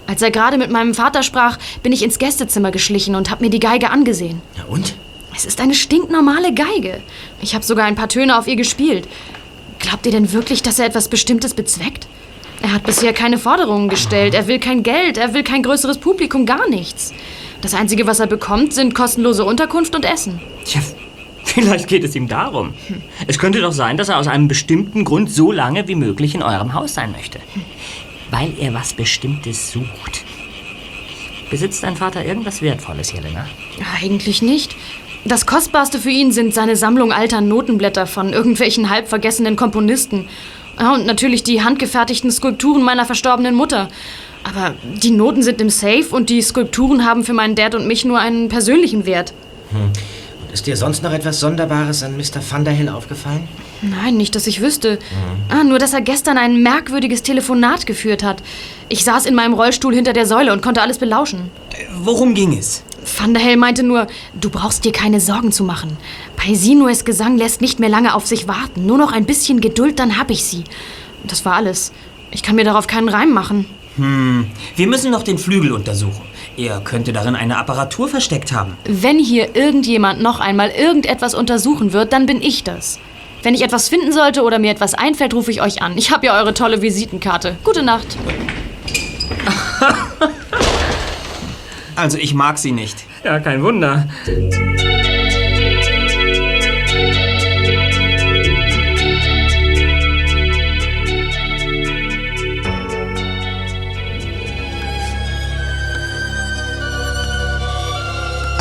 [0.09, 3.51] Als er gerade mit meinem Vater sprach, bin ich ins Gästezimmer geschlichen und habe mir
[3.51, 4.41] die Geige angesehen.
[4.57, 4.95] Ja und?
[5.37, 7.03] Es ist eine stinknormale Geige.
[7.43, 9.07] Ich habe sogar ein paar Töne auf ihr gespielt.
[9.79, 12.09] Glaubt ihr denn wirklich, dass er etwas Bestimmtes bezweckt?
[12.63, 14.33] Er hat bisher keine Forderungen gestellt.
[14.33, 17.13] Er will kein Geld, er will kein größeres Publikum, gar nichts.
[17.61, 20.41] Das Einzige, was er bekommt, sind kostenlose Unterkunft und Essen.
[20.65, 20.81] Tja,
[21.45, 22.73] vielleicht geht es ihm darum.
[23.27, 26.43] Es könnte doch sein, dass er aus einem bestimmten Grund so lange wie möglich in
[26.43, 27.41] eurem Haus sein möchte.
[28.31, 30.25] Weil er was Bestimmtes sucht.
[31.51, 33.47] Besitzt dein Vater irgendwas Wertvolles, Jelena?
[34.01, 34.77] Eigentlich nicht.
[35.25, 40.29] Das Kostbarste für ihn sind seine Sammlung alter Notenblätter von irgendwelchen halb vergessenen Komponisten.
[40.79, 43.89] Ja, und natürlich die handgefertigten Skulpturen meiner verstorbenen Mutter.
[44.45, 48.05] Aber die Noten sind im Safe und die Skulpturen haben für meinen Dad und mich
[48.05, 49.33] nur einen persönlichen Wert.
[49.71, 49.91] Hm.
[50.53, 52.41] Ist dir sonst noch etwas Sonderbares an Mr.
[52.49, 53.49] Vanderhill aufgefallen?
[53.83, 54.99] Nein, nicht, dass ich wüsste.
[55.49, 58.43] Ah, nur, dass er gestern ein merkwürdiges Telefonat geführt hat.
[58.89, 61.51] Ich saß in meinem Rollstuhl hinter der Säule und konnte alles belauschen.
[62.01, 62.83] Worum ging es?
[63.19, 65.97] Vanderhill meinte nur, du brauchst dir keine Sorgen zu machen.
[66.37, 68.87] Paisinues Gesang lässt nicht mehr lange auf sich warten.
[68.87, 70.65] Nur noch ein bisschen Geduld, dann hab ich sie.
[71.25, 71.93] Das war alles.
[72.31, 73.67] Ich kann mir darauf keinen Reim machen.
[73.97, 76.23] Hm, wir müssen noch den Flügel untersuchen.
[76.57, 78.77] Er könnte darin eine Apparatur versteckt haben.
[78.85, 82.99] Wenn hier irgendjemand noch einmal irgendetwas untersuchen wird, dann bin ich das.
[83.43, 85.97] Wenn ich etwas finden sollte oder mir etwas einfällt, rufe ich euch an.
[85.97, 87.57] Ich habe ja eure tolle Visitenkarte.
[87.65, 88.17] Gute Nacht.
[91.99, 92.97] Also ich mag sie nicht.
[93.25, 94.09] Ja, kein Wunder.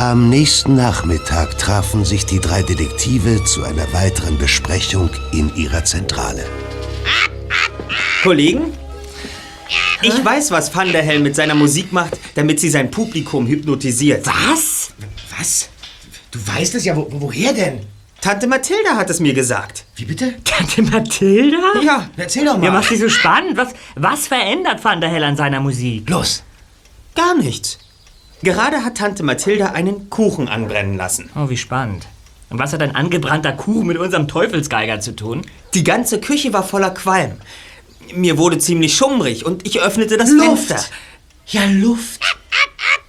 [0.08, 6.46] Am nächsten Nachmittag trafen sich die drei Detektive zu einer weiteren Besprechung in ihrer Zentrale.
[8.22, 8.72] Kollegen?
[10.00, 14.26] Ich weiß, was Van der Helm mit seiner Musik macht, damit sie sein Publikum hypnotisiert.
[14.26, 14.94] Was?
[15.36, 15.68] Was?
[16.30, 17.80] Du weißt es ja, wo, woher denn?
[18.22, 19.84] Tante Mathilda hat es mir gesagt.
[19.94, 20.36] Wie bitte?
[20.42, 21.82] Tante Mathilda?
[21.82, 22.08] Ja.
[22.16, 22.64] Erzähl doch mal.
[22.64, 23.58] Ja, macht sie so spannend.
[23.58, 26.08] Was, was verändert Van der Hell an seiner Musik?
[26.08, 26.44] Los.
[27.14, 27.78] Gar nichts.
[28.42, 31.30] Gerade hat Tante Mathilda einen Kuchen anbrennen lassen.
[31.34, 32.06] Oh, wie spannend.
[32.50, 35.42] Und was hat ein angebrannter Kuchen mit unserem Teufelsgeiger zu tun?
[35.74, 37.32] Die ganze Küche war voller Qualm.
[38.14, 40.68] Mir wurde ziemlich schummrig und ich öffnete das Luft.
[40.68, 40.88] Fenster.
[41.46, 42.20] Ja, Luft.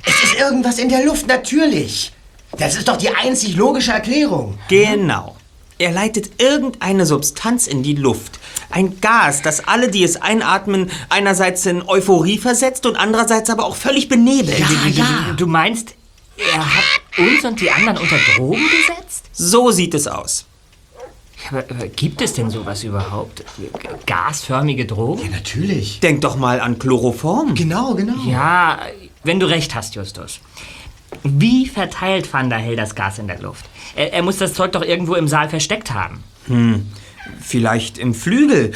[0.06, 2.12] Es ist irgendwas in der Luft, natürlich.
[2.58, 4.58] Das ist doch die einzig logische Erklärung.
[4.68, 5.36] Genau.
[5.78, 8.39] Er leitet irgendeine Substanz in die Luft.
[8.70, 13.76] Ein Gas, das alle, die es einatmen, einerseits in Euphorie versetzt und andererseits aber auch
[13.76, 14.60] völlig benebelt.
[14.60, 15.34] Ja, ja.
[15.36, 15.96] Du meinst,
[16.54, 19.26] er hat uns und die anderen unter Drogen gesetzt?
[19.34, 20.46] So sieht es aus.
[21.50, 23.44] Aber, aber gibt es denn sowas überhaupt?
[24.06, 25.24] Gasförmige Drogen?
[25.24, 26.00] Ja, natürlich.
[26.02, 27.56] Denk doch mal an Chloroform.
[27.56, 28.22] Genau, genau.
[28.26, 28.80] Ja,
[29.24, 30.40] wenn du recht hast, Justus.
[31.24, 33.66] Wie verteilt Van der Hell das Gas in der Luft?
[33.96, 36.24] Er, er, muss das Zeug doch irgendwo im Saal versteckt haben.
[36.48, 36.88] Hm,
[37.42, 38.72] vielleicht im Flügel.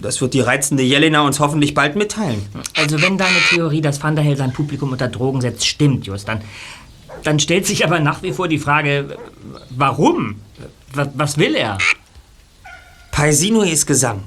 [0.00, 2.46] Das wird die reizende Jelena uns hoffentlich bald mitteilen.
[2.76, 6.26] Also wenn deine Theorie, dass Van der Hell sein Publikum unter Drogen setzt, stimmt, Just,
[6.26, 6.40] dann,
[7.22, 9.18] dann stellt sich aber nach wie vor die Frage,
[9.70, 10.36] warum?
[10.94, 11.78] Was, was will er?
[13.10, 14.22] Paisinues Gesang.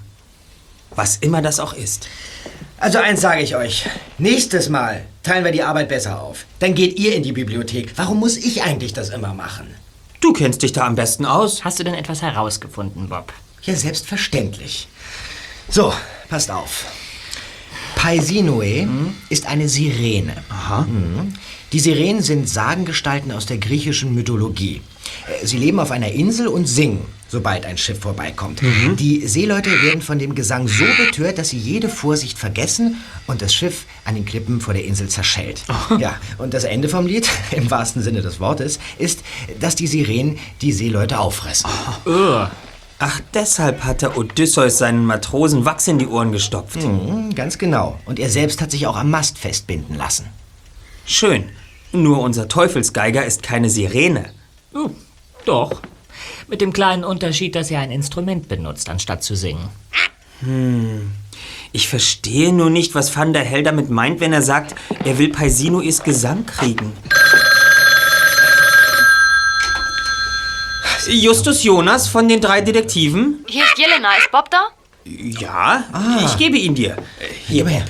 [0.95, 2.07] Was immer das auch ist.
[2.77, 3.87] Also eins sage ich euch.
[4.17, 6.45] Nächstes Mal teilen wir die Arbeit besser auf.
[6.59, 7.93] Dann geht ihr in die Bibliothek.
[7.95, 9.73] Warum muss ich eigentlich das immer machen?
[10.23, 11.65] Du kennst dich da am besten aus.
[11.65, 13.33] Hast du denn etwas herausgefunden, Bob?
[13.63, 14.87] Ja, selbstverständlich.
[15.67, 15.93] So,
[16.29, 16.85] passt auf.
[17.97, 19.15] Paisinoe hm?
[19.27, 20.41] ist eine Sirene.
[20.47, 20.85] Aha.
[20.85, 21.33] Hm.
[21.73, 24.81] Die Sirenen sind Sagengestalten aus der griechischen Mythologie.
[25.43, 28.61] Sie leben auf einer Insel und singen, sobald ein Schiff vorbeikommt.
[28.61, 28.95] Mhm.
[28.95, 32.97] Die Seeleute werden von dem Gesang so betört, dass sie jede Vorsicht vergessen
[33.27, 35.63] und das Schiff an den Klippen vor der Insel zerschellt.
[35.69, 35.95] Oh.
[35.97, 39.21] Ja, und das Ende vom Lied, im wahrsten Sinne des Wortes, ist,
[39.59, 41.69] dass die Sirenen die Seeleute auffressen.
[42.05, 42.45] Oh.
[42.99, 46.81] Ach, deshalb hat der Odysseus seinen Matrosen Wachs in die Ohren gestopft.
[46.81, 47.99] Mhm, ganz genau.
[48.05, 50.27] Und er selbst hat sich auch am Mast festbinden lassen.
[51.05, 51.49] Schön.
[51.91, 54.31] Nur unser Teufelsgeiger ist keine Sirene.
[54.73, 54.89] Oh,
[55.45, 55.81] doch.
[56.47, 59.69] Mit dem kleinen Unterschied, dass er ein Instrument benutzt, anstatt zu singen.
[60.39, 61.11] Hm.
[61.71, 65.29] Ich verstehe nur nicht, was Van der Hell damit meint, wenn er sagt, er will
[65.29, 66.93] Paisinues Gesang kriegen.
[71.07, 73.43] Justus Jonas von den drei Detektiven?
[73.47, 74.15] Hier ist Jelena.
[74.17, 74.67] Ist Bob da?
[75.05, 76.21] Ja, ah.
[76.23, 76.95] ich gebe ihn dir.
[77.47, 77.85] Hier, her.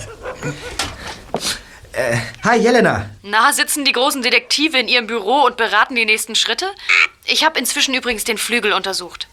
[1.94, 3.10] Äh, hi, Jelena.
[3.22, 6.74] Na, sitzen die großen Detektive in ihrem Büro und beraten die nächsten Schritte?
[7.26, 9.28] Ich habe inzwischen übrigens den Flügel untersucht.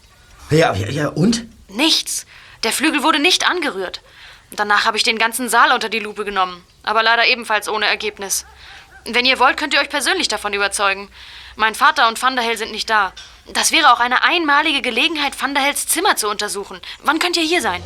[0.51, 1.45] Ja, ja, ja, und?
[1.69, 2.27] Nichts.
[2.63, 4.01] Der Flügel wurde nicht angerührt.
[4.51, 8.45] Danach habe ich den ganzen Saal unter die Lupe genommen, aber leider ebenfalls ohne Ergebnis.
[9.05, 11.09] Wenn ihr wollt, könnt ihr euch persönlich davon überzeugen.
[11.55, 13.11] Mein Vater und Van der Hell sind nicht da.
[13.47, 16.79] Das wäre auch eine einmalige Gelegenheit, Van der Hells Zimmer zu untersuchen.
[17.03, 17.81] Wann könnt ihr hier sein?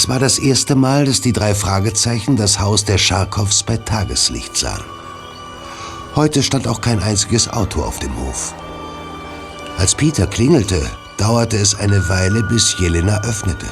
[0.00, 4.56] Es war das erste Mal, dass die drei Fragezeichen das Haus der Scharkows bei Tageslicht
[4.56, 4.82] sahen.
[6.16, 8.54] Heute stand auch kein einziges Auto auf dem Hof.
[9.76, 10.80] Als Peter klingelte,
[11.18, 13.66] dauerte es eine Weile, bis Jelena öffnete.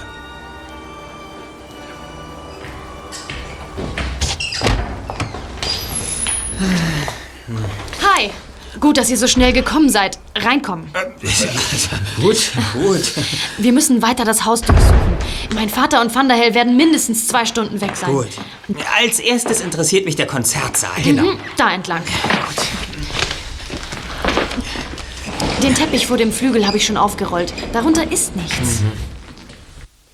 [8.02, 8.30] Hi.
[8.78, 10.18] Gut, dass ihr so schnell gekommen seid.
[10.36, 10.90] Reinkommen.
[12.20, 13.12] Gut, gut.
[13.59, 15.16] Wir müssen weiter das Haus durchsuchen.
[15.54, 18.11] Mein Vater und Vanderhell werden mindestens zwei Stunden weg sein.
[18.12, 18.28] Gut.
[19.00, 21.00] Als erstes interessiert mich der Konzertsaal.
[21.04, 22.02] Mhm, da entlang.
[25.62, 27.52] Den Teppich vor dem Flügel habe ich schon aufgerollt.
[27.72, 28.83] Darunter ist nichts.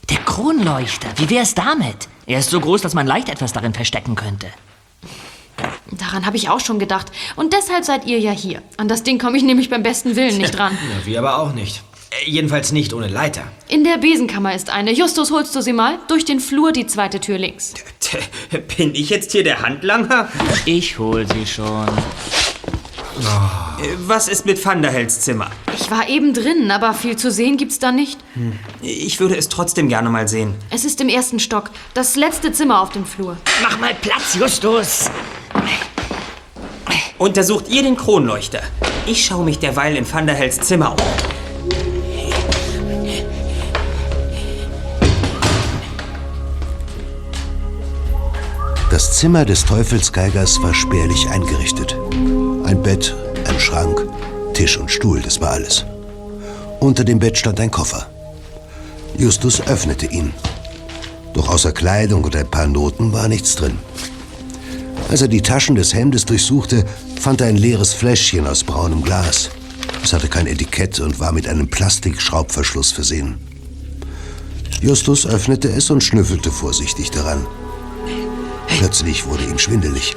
[0.09, 2.09] Der Kronleuchter, wie wär's damit?
[2.27, 4.47] Er ist so groß, dass man leicht etwas darin verstecken könnte.
[6.15, 7.11] Daran habe ich auch schon gedacht.
[7.35, 8.63] Und deshalb seid ihr ja hier.
[8.77, 10.79] An das Ding komme ich nämlich beim besten Willen nicht ran.
[11.01, 11.83] Ja, wir aber auch nicht.
[12.25, 13.43] Äh, Jedenfalls nicht ohne Leiter.
[13.67, 14.93] In der Besenkammer ist eine.
[14.93, 15.99] Justus, holst du sie mal?
[16.07, 17.75] Durch den Flur die zweite Tür links.
[18.77, 20.29] Bin ich jetzt hier der Handlanger?
[20.67, 21.89] Ich hol sie schon.
[21.89, 21.91] Äh,
[24.07, 25.51] Was ist mit Vanderhelds Zimmer?
[25.77, 28.21] Ich war eben drin, aber viel zu sehen gibt's da nicht.
[28.83, 30.55] Ich würde es trotzdem gerne mal sehen.
[30.71, 31.71] Es ist im ersten Stock.
[31.93, 33.37] Das letzte Zimmer auf dem Flur.
[33.65, 35.11] Mach mal Platz, Justus!
[37.19, 38.61] Untersucht ihr den Kronleuchter.
[39.07, 40.97] Ich schaue mich derweil in Vanderhelds Zimmer um.
[48.91, 51.97] Das Zimmer des Teufelsgeigers war spärlich eingerichtet.
[52.65, 53.15] Ein Bett,
[53.47, 54.09] ein Schrank,
[54.55, 55.85] Tisch und Stuhl, das war alles.
[56.81, 58.07] Unter dem Bett stand ein Koffer.
[59.17, 60.35] Justus öffnete ihn.
[61.33, 63.79] Doch außer Kleidung und ein paar Noten war nichts drin.
[65.09, 66.85] Als er die Taschen des Hemdes durchsuchte,
[67.21, 69.51] fand er ein leeres Fläschchen aus braunem Glas.
[70.03, 73.37] Es hatte kein Etikett und war mit einem Plastikschraubverschluss versehen.
[74.81, 77.47] Justus öffnete es und schnüffelte vorsichtig daran.
[78.67, 80.17] Plötzlich wurde ihm schwindelig.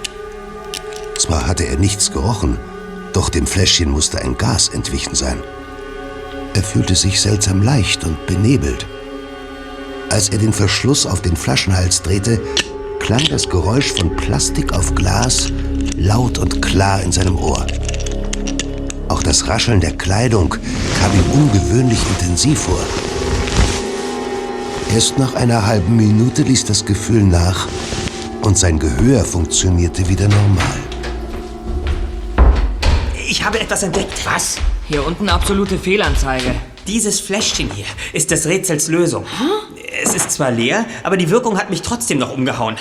[1.17, 2.58] Zwar hatte er nichts gerochen,
[3.13, 5.41] doch dem Fläschchen musste ein Gas entwichen sein.
[6.54, 8.86] Er fühlte sich seltsam leicht und benebelt.
[10.10, 12.41] Als er den Verschluss auf den Flaschenhals drehte,
[12.99, 15.51] klang das Geräusch von Plastik auf Glas
[15.95, 17.65] laut und klar in seinem Ohr.
[19.07, 22.79] Auch das Rascheln der Kleidung kam ihm ungewöhnlich intensiv vor.
[24.93, 27.67] Erst nach einer halben Minute ließ das Gefühl nach
[28.41, 30.79] und sein Gehör funktionierte wieder normal.
[33.29, 34.25] Ich habe etwas entdeckt.
[34.25, 34.57] Was?
[34.88, 36.55] Hier unten absolute Fehlanzeige.
[36.88, 39.26] Dieses Fläschchen hier ist des Rätsels Lösung.
[40.02, 42.78] Es ist zwar leer, aber die Wirkung hat mich trotzdem noch umgehauen.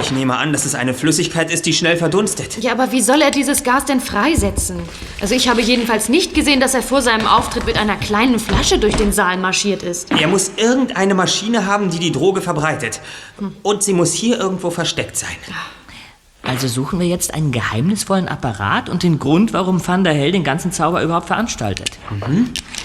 [0.00, 2.58] Ich nehme an, dass es eine Flüssigkeit ist, die schnell verdunstet.
[2.62, 4.80] Ja, aber wie soll er dieses Gas denn freisetzen?
[5.20, 8.78] Also ich habe jedenfalls nicht gesehen, dass er vor seinem Auftritt mit einer kleinen Flasche
[8.78, 10.10] durch den Saal marschiert ist.
[10.12, 13.00] Er muss irgendeine Maschine haben, die die Droge verbreitet.
[13.62, 15.36] Und sie muss hier irgendwo versteckt sein.
[16.48, 20.44] Also suchen wir jetzt einen geheimnisvollen Apparat und den Grund, warum Van der Hell den
[20.44, 21.90] ganzen Zauber überhaupt veranstaltet.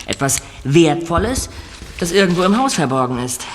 [0.06, 1.50] Etwas Wertvolles,
[1.98, 3.46] das irgendwo im Haus verborgen ist.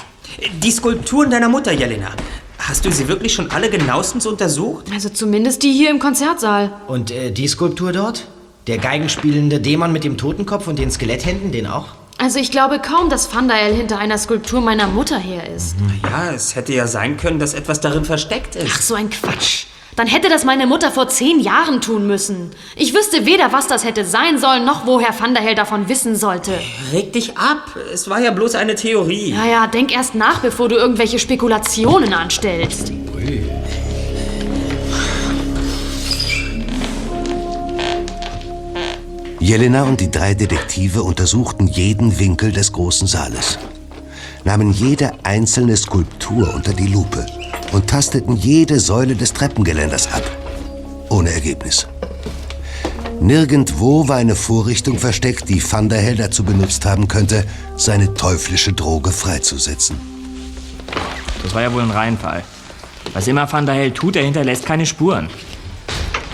[0.63, 2.09] Die Skulpturen deiner Mutter, Jelena.
[2.59, 4.87] Hast du sie wirklich schon alle genauestens untersucht?
[4.93, 6.73] Also zumindest die hier im Konzertsaal.
[6.87, 8.29] Und äh, die Skulptur dort?
[8.67, 11.89] Der geigenspielende Dämon mit dem Totenkopf und den Skeletthänden, den auch?
[12.19, 15.77] Also ich glaube kaum, dass Vandael hinter einer Skulptur meiner Mutter her ist.
[16.03, 18.71] Ja, es hätte ja sein können, dass etwas darin versteckt ist.
[18.75, 19.67] Ach, so ein Quatsch.
[19.99, 22.53] Dann hätte das meine Mutter vor zehn Jahren tun müssen.
[22.77, 26.53] Ich wüsste weder, was das hätte sein sollen, noch wo Herr Vanderhell davon wissen sollte.
[26.93, 27.75] Reg dich ab.
[27.93, 29.33] Es war ja bloß eine Theorie.
[29.33, 32.93] Ja, ja, denk erst nach, bevor du irgendwelche Spekulationen anstellst.
[39.41, 43.59] Jelena und die drei Detektive untersuchten jeden Winkel des großen Saales,
[44.45, 47.27] nahmen jede einzelne Skulptur unter die Lupe
[47.73, 50.23] und tasteten jede Säule des Treppengeländers ab.
[51.09, 51.87] Ohne Ergebnis.
[53.21, 57.45] Nirgendwo war eine Vorrichtung versteckt, die Van der Hell dazu benutzt haben könnte,
[57.77, 59.99] seine teuflische Droge freizusetzen.
[61.43, 62.45] Das war ja wohl ein Reinfall.
[63.15, 65.29] Was immer Van der Hell tut, er hinterlässt keine Spuren.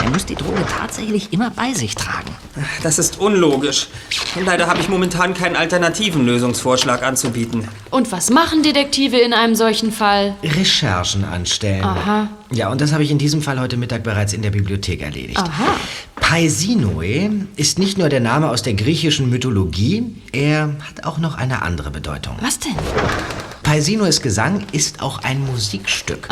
[0.04, 2.28] Er muss die Droge tatsächlich immer bei sich tragen.
[2.82, 3.86] Das ist unlogisch.
[4.44, 7.66] Leider habe ich momentan keinen alternativen Lösungsvorschlag anzubieten.
[7.90, 10.34] Und was machen Detektive in einem solchen Fall?
[10.42, 11.84] Recherchen anstellen.
[11.84, 12.28] Aha.
[12.50, 15.38] Ja, und das habe ich in diesem Fall heute Mittag bereits in der Bibliothek erledigt.
[15.38, 15.74] Aha.
[16.16, 21.62] Paisinoe ist nicht nur der Name aus der griechischen Mythologie, er hat auch noch eine
[21.62, 22.36] andere Bedeutung.
[22.42, 22.74] Was denn?
[23.64, 26.28] Paisinoes Gesang ist auch ein Musikstück.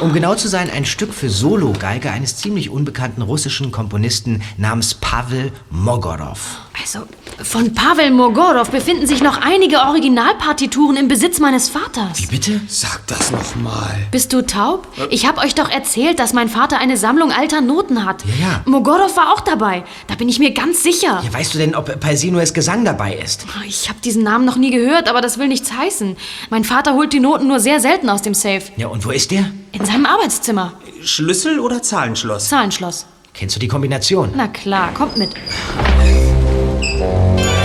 [0.00, 5.50] Um genau zu sein, ein Stück für Sologeige eines ziemlich unbekannten russischen Komponisten namens Pavel
[5.70, 6.63] Mogorov.
[6.80, 7.00] Also,
[7.42, 12.20] von Pavel Mogorov befinden sich noch einige Originalpartituren im Besitz meines Vaters.
[12.20, 12.60] Wie bitte?
[12.66, 14.06] Sag das nochmal.
[14.10, 14.88] Bist du taub?
[15.10, 18.24] Ich habe euch doch erzählt, dass mein Vater eine Sammlung alter Noten hat.
[18.24, 18.62] Ja, ja.
[18.64, 19.84] Mogorov war auch dabei.
[20.08, 21.22] Da bin ich mir ganz sicher.
[21.24, 23.46] Ja, weißt du denn, ob Paisinues Gesang dabei ist?
[23.66, 26.16] Ich habe diesen Namen noch nie gehört, aber das will nichts heißen.
[26.50, 28.62] Mein Vater holt die Noten nur sehr selten aus dem Safe.
[28.76, 29.50] Ja, und wo ist der?
[29.72, 30.72] In seinem Arbeitszimmer.
[31.02, 32.48] Schlüssel oder Zahlenschloss?
[32.48, 33.06] Zahlenschloss.
[33.32, 34.32] Kennst du die Kombination?
[34.36, 35.30] Na klar, kommt mit.
[37.04, 37.63] Bye.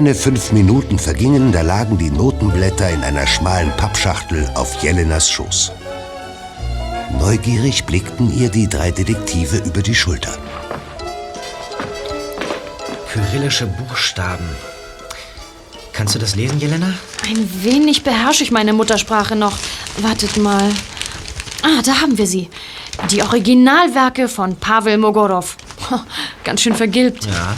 [0.00, 5.72] Keine fünf Minuten vergingen, da lagen die Notenblätter in einer schmalen Pappschachtel auf Jelenas Schoß.
[7.18, 10.38] Neugierig blickten ihr die drei Detektive über die Schulter.
[13.12, 14.48] Kyrillische Buchstaben.
[15.92, 16.94] Kannst du das lesen, Jelena?
[17.28, 19.58] Ein wenig beherrsche ich meine Muttersprache noch.
[19.98, 20.70] Wartet mal.
[21.60, 22.48] Ah, da haben wir sie.
[23.10, 25.58] Die Originalwerke von Pavel Mogorov.
[26.44, 27.26] Ganz schön vergilbt.
[27.26, 27.54] Ja.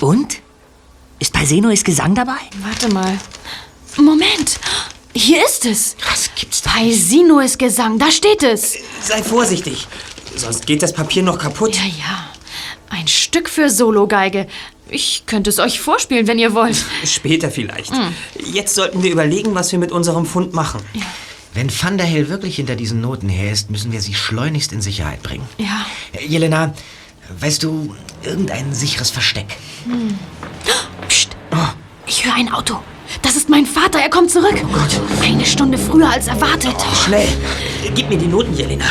[0.00, 0.39] Und?
[1.40, 2.36] Ist Paisenois Gesang dabei?
[2.62, 3.18] Warte mal.
[3.96, 4.60] Moment.
[5.14, 5.96] Hier ist es.
[6.10, 6.70] Was gibt's da?
[6.70, 7.98] Paisinoes Gesang.
[7.98, 8.76] Da steht es.
[9.02, 9.88] Sei vorsichtig,
[10.36, 11.74] sonst geht das Papier noch kaputt.
[11.76, 12.28] Ja, ja.
[12.90, 14.48] Ein Stück für Sologeige.
[14.90, 16.84] Ich könnte es euch vorspielen, wenn ihr wollt.
[17.04, 17.90] Später vielleicht.
[18.52, 20.82] Jetzt sollten wir überlegen, was wir mit unserem Fund machen.
[21.54, 24.82] Wenn Van der Hill wirklich hinter diesen Noten her ist, müssen wir sie schleunigst in
[24.82, 25.48] Sicherheit bringen.
[25.56, 25.86] Ja.
[26.20, 26.74] Jelena,
[27.38, 29.56] weißt du, irgendein sicheres Versteck?
[29.86, 30.49] Psst.
[32.10, 32.76] Ich höre ein Auto.
[33.22, 34.00] Das ist mein Vater.
[34.00, 34.56] Er kommt zurück.
[34.64, 35.00] Oh Gott.
[35.24, 36.74] Eine Stunde früher als erwartet.
[37.04, 37.28] Schnell,
[37.94, 38.86] gib mir die Noten, Jelena.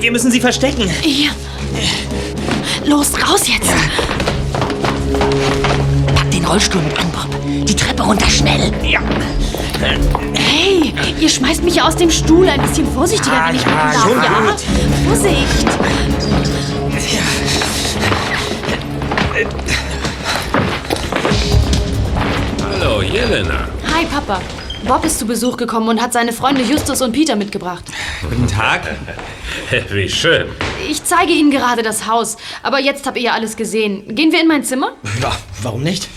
[0.00, 0.88] Wir müssen sie verstecken.
[1.02, 1.32] Hier.
[2.86, 3.70] Los, raus jetzt.
[6.14, 7.28] Pack den Rollstuhl mit an, Bob.
[7.44, 8.72] Die Treppe runter, schnell.
[8.82, 9.00] Ja.
[10.32, 12.48] Hey, ihr schmeißt mich aus dem Stuhl.
[12.48, 14.02] Ein bisschen vorsichtiger, wenn ich bitten darf.
[14.02, 14.40] schon ja?
[14.40, 14.64] gut.
[15.08, 15.66] Vorsicht.
[23.06, 23.68] Jelena.
[23.94, 24.40] Hi, Papa.
[24.86, 27.84] Bob ist zu Besuch gekommen und hat seine Freunde Justus und Peter mitgebracht.
[28.22, 28.82] Guten Tag.
[29.90, 30.48] Wie schön.
[30.88, 34.14] Ich zeige Ihnen gerade das Haus, aber jetzt habt ihr ja alles gesehen.
[34.14, 34.92] Gehen wir in mein Zimmer?
[35.22, 35.32] Ja,
[35.62, 36.08] warum nicht?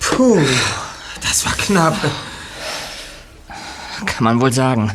[0.00, 0.38] Puh,
[1.22, 1.96] das war knapp.
[4.06, 4.92] Kann man wohl sagen.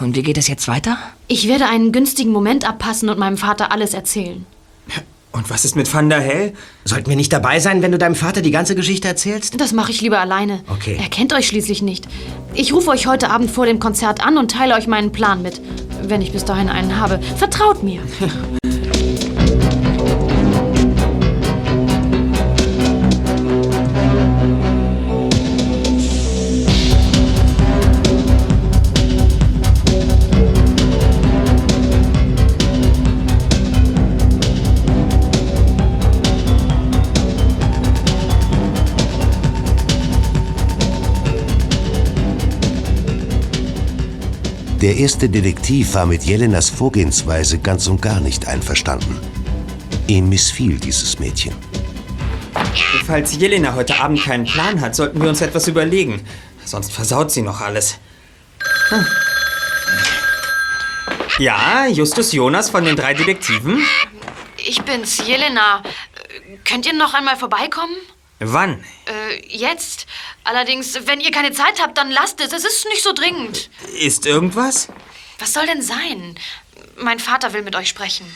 [0.00, 0.98] Und wie geht es jetzt weiter?
[1.28, 4.46] Ich werde einen günstigen Moment abpassen und meinem Vater alles erzählen.
[5.32, 6.54] Und was ist mit Van der Hell?
[6.84, 9.60] Sollten wir nicht dabei sein, wenn du deinem Vater die ganze Geschichte erzählst?
[9.60, 10.60] Das mache ich lieber alleine.
[10.68, 10.98] Okay.
[11.00, 12.08] Er kennt euch schließlich nicht.
[12.54, 15.60] Ich rufe euch heute Abend vor dem Konzert an und teile euch meinen Plan mit.
[16.02, 17.20] Wenn ich bis dahin einen habe.
[17.36, 18.00] Vertraut mir.
[44.80, 49.20] Der erste Detektiv war mit Jelenas Vorgehensweise ganz und gar nicht einverstanden.
[50.06, 51.54] Ihm missfiel dieses Mädchen.
[53.04, 56.22] Falls Jelena heute Abend keinen Plan hat, sollten wir uns etwas überlegen.
[56.64, 57.98] Sonst versaut sie noch alles.
[58.88, 59.06] Hm.
[61.38, 63.84] Ja, Justus Jonas von den drei Detektiven?
[64.56, 65.82] Ich bin's, Jelena.
[66.64, 67.96] Könnt ihr noch einmal vorbeikommen?
[68.40, 68.82] Wann?
[69.06, 70.06] Äh, jetzt.
[70.44, 72.52] Allerdings, wenn ihr keine Zeit habt, dann lasst es.
[72.52, 73.70] Es ist nicht so dringend.
[73.98, 74.88] Ist irgendwas?
[75.38, 76.38] Was soll denn sein?
[76.96, 78.26] Mein Vater will mit euch sprechen.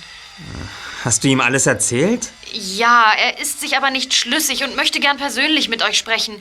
[1.05, 2.29] Hast du ihm alles erzählt?
[2.53, 6.41] Ja, er ist sich aber nicht schlüssig und möchte gern persönlich mit euch sprechen.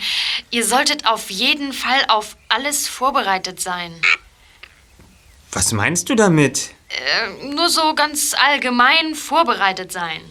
[0.51, 3.93] Ihr solltet auf jeden Fall auf alles vorbereitet sein.
[5.51, 6.72] Was meinst du damit?
[6.89, 10.22] Äh, nur so ganz allgemein vorbereitet sein.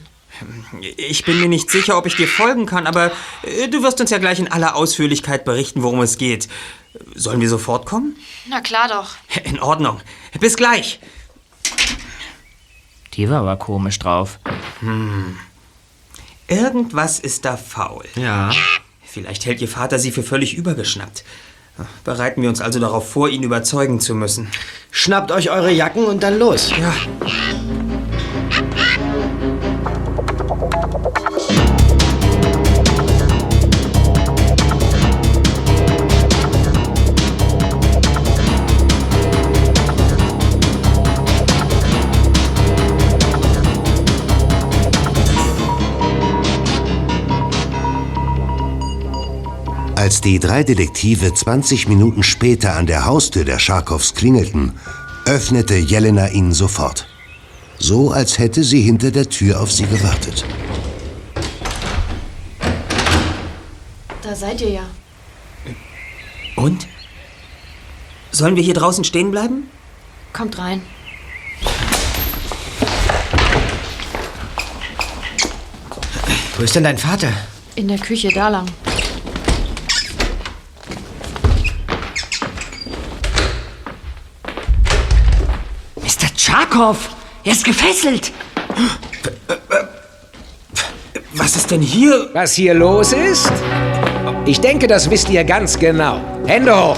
[0.97, 3.13] Ich bin mir nicht sicher, ob ich dir folgen kann, aber
[3.43, 6.49] äh, du wirst uns ja gleich in aller Ausführlichkeit berichten, worum es geht.
[7.15, 8.17] Sollen wir sofort kommen?
[8.49, 9.11] Na klar doch.
[9.45, 10.01] In Ordnung.
[10.41, 11.01] Bis gleich.
[13.15, 14.39] Die war aber komisch drauf.
[14.81, 15.39] Hm.
[16.49, 18.05] Irgendwas ist da faul.
[18.15, 18.51] Ja.
[19.03, 21.25] Vielleicht hält Ihr Vater Sie für völlig übergeschnappt.
[22.05, 24.49] Bereiten wir uns also darauf vor, ihn überzeugen zu müssen.
[24.91, 26.71] Schnappt euch eure Jacken und dann los.
[26.79, 26.95] Ja.
[50.03, 54.73] Als die drei Detektive 20 Minuten später an der Haustür der Scharkows klingelten,
[55.27, 57.07] öffnete Jelena ihnen sofort.
[57.79, 60.45] So, als hätte sie hinter der Tür auf sie gewartet.
[64.25, 64.91] Da seid ihr ja.
[66.57, 66.89] Und?
[68.33, 69.69] Sollen wir hier draußen stehen bleiben?
[70.33, 70.83] Kommt rein.
[76.57, 77.33] Wo ist denn dein Vater?
[77.77, 78.67] In der Küche, da lang.
[86.45, 86.97] Tscharkow,
[87.45, 88.33] er ist gefesselt.
[91.35, 92.31] Was ist denn hier?
[92.33, 93.53] Was hier los ist?
[94.45, 96.21] Ich denke, das wisst ihr ganz genau.
[96.45, 96.97] Hände hoch!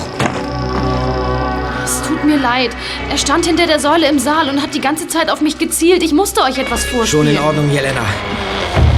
[1.85, 2.71] Es tut mir leid.
[3.11, 6.03] Er stand hinter der Säule im Saal und hat die ganze Zeit auf mich gezielt.
[6.03, 7.37] Ich musste euch etwas Schon vorspielen.
[7.37, 8.01] in Ordnung, Jelena.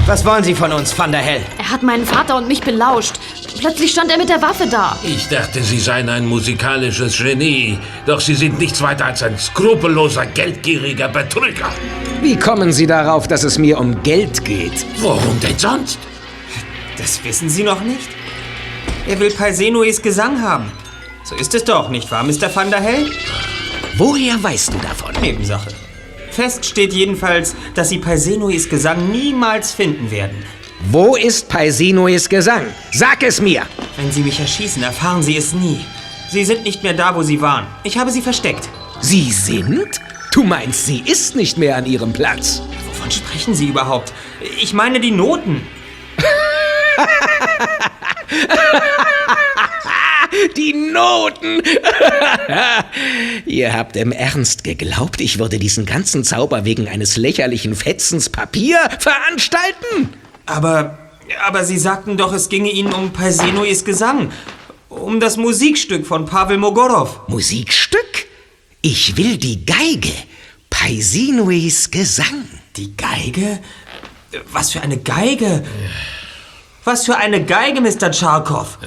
[0.06, 1.44] Was wollen Sie von uns, Van der Hell?
[1.58, 3.16] Er hat meinen Vater und mich belauscht.
[3.58, 4.98] Plötzlich stand er mit der Waffe da.
[5.02, 7.78] Ich dachte, Sie seien ein musikalisches Genie.
[8.06, 11.70] Doch Sie sind nichts weiter als ein skrupelloser, geldgieriger Betrüger.
[12.22, 14.86] Wie kommen Sie darauf, dass es mir um Geld geht?
[14.98, 15.98] Worum denn sonst?
[16.98, 18.08] Das wissen Sie noch nicht?
[19.08, 20.72] Er will Paisenois Gesang haben.
[21.24, 22.54] So ist es doch, nicht wahr, Mr.
[22.54, 23.10] Van der Hell?
[23.96, 25.12] Woher weißt du davon?
[25.20, 25.70] Nebensache.
[26.30, 30.36] Fest steht jedenfalls, dass Sie Paisenois Gesang niemals finden werden.
[30.80, 32.66] Wo ist Paisinois Gesang?
[32.92, 33.62] Sag es mir!
[33.96, 35.84] Wenn Sie mich erschießen, erfahren Sie es nie.
[36.30, 37.66] Sie sind nicht mehr da, wo Sie waren.
[37.82, 38.68] Ich habe Sie versteckt.
[39.00, 40.00] Sie sind?
[40.32, 42.60] Du meinst, sie ist nicht mehr an ihrem Platz.
[42.86, 44.12] Wovon sprechen Sie überhaupt?
[44.60, 45.66] Ich meine die Noten.
[50.56, 51.62] Die Noten!
[53.46, 58.78] Ihr habt im Ernst geglaubt, ich würde diesen ganzen Zauber wegen eines lächerlichen Fetzens Papier
[58.98, 60.12] veranstalten?
[60.46, 60.96] Aber,
[61.46, 64.30] aber Sie sagten doch, es ginge Ihnen um Paisenois Gesang.
[64.88, 67.28] Um das Musikstück von Pavel Mogorov.
[67.28, 68.26] Musikstück?
[68.80, 70.12] Ich will die Geige.
[70.70, 72.46] Paisinois Gesang.
[72.76, 73.58] Die Geige?
[74.52, 75.64] Was für eine Geige?
[76.84, 78.12] Was für eine Geige, Mr.
[78.12, 78.78] Tscharkow?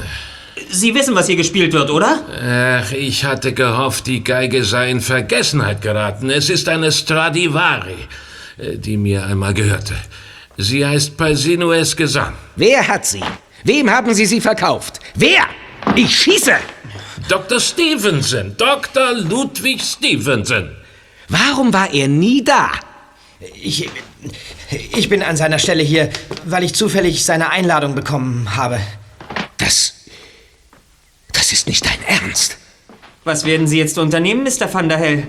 [0.72, 2.22] Sie wissen, was hier gespielt wird, oder?
[2.82, 6.30] Ach, ich hatte gehofft, die Geige sei in Vergessenheit geraten.
[6.30, 7.97] Es ist eine Stradivari,
[8.57, 9.95] äh, die mir einmal gehörte.
[10.62, 12.34] Sie heißt Paisinoes Gesang.
[12.57, 13.24] Wer hat sie?
[13.64, 14.99] Wem haben Sie sie verkauft?
[15.16, 15.43] Wer?
[15.95, 16.51] Ich schieße!
[17.30, 17.62] Dr.
[17.62, 19.14] Stevenson, Dr.
[19.14, 20.76] Ludwig Stevenson.
[21.30, 22.72] Warum war er nie da?
[23.39, 23.89] Ich,
[24.70, 26.10] ich bin an seiner Stelle hier,
[26.43, 28.82] weil ich zufällig seine Einladung bekommen habe.
[29.55, 29.93] Das.
[31.32, 32.57] Das ist nicht dein Ernst.
[33.24, 34.74] Was werden Sie jetzt unternehmen, Mr.
[34.74, 35.28] Van der Hell?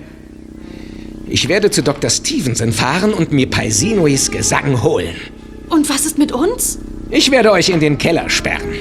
[1.32, 2.10] Ich werde zu Dr.
[2.10, 5.14] Stevenson fahren und mir Paisinois Gesang holen.
[5.68, 6.80] Und was ist mit uns?
[7.08, 8.74] Ich werde euch in den Keller sperren.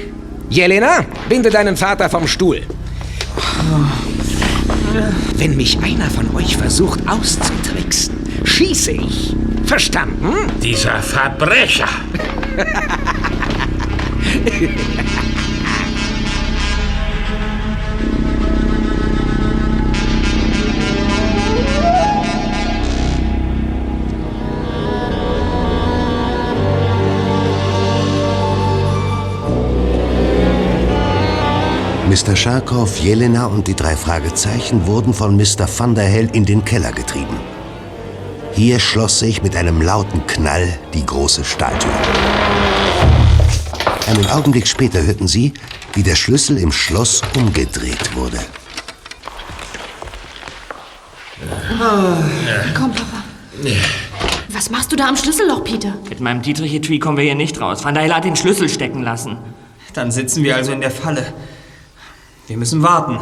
[0.50, 2.62] Jelena, binde deinen Vater vom Stuhl.
[5.36, 9.36] Wenn mich einer von euch versucht auszutricksen, schieße ich.
[9.64, 10.34] Verstanden?
[10.60, 11.88] Dieser Verbrecher.
[32.10, 32.34] Mr.
[32.34, 35.68] Scharkow, Jelena und die drei Fragezeichen wurden von Mr.
[35.78, 37.36] Van der Hell in den Keller getrieben.
[38.52, 41.92] Hier schloss sich mit einem lauten Knall die große Stahltür.
[44.08, 45.54] Einen Augenblick später hörten sie,
[45.92, 48.40] wie der Schlüssel im Schloss umgedreht wurde.
[52.76, 53.22] Komm, Papa.
[54.48, 55.94] Was machst du da am Schlüsselloch, Peter?
[56.08, 57.84] Mit meinem Dietrich-Etui kommen wir hier nicht raus.
[57.84, 59.38] Van der Hell hat den Schlüssel stecken lassen.
[59.94, 61.32] Dann sitzen wir also in der Falle.
[62.50, 63.16] Wir müssen warten.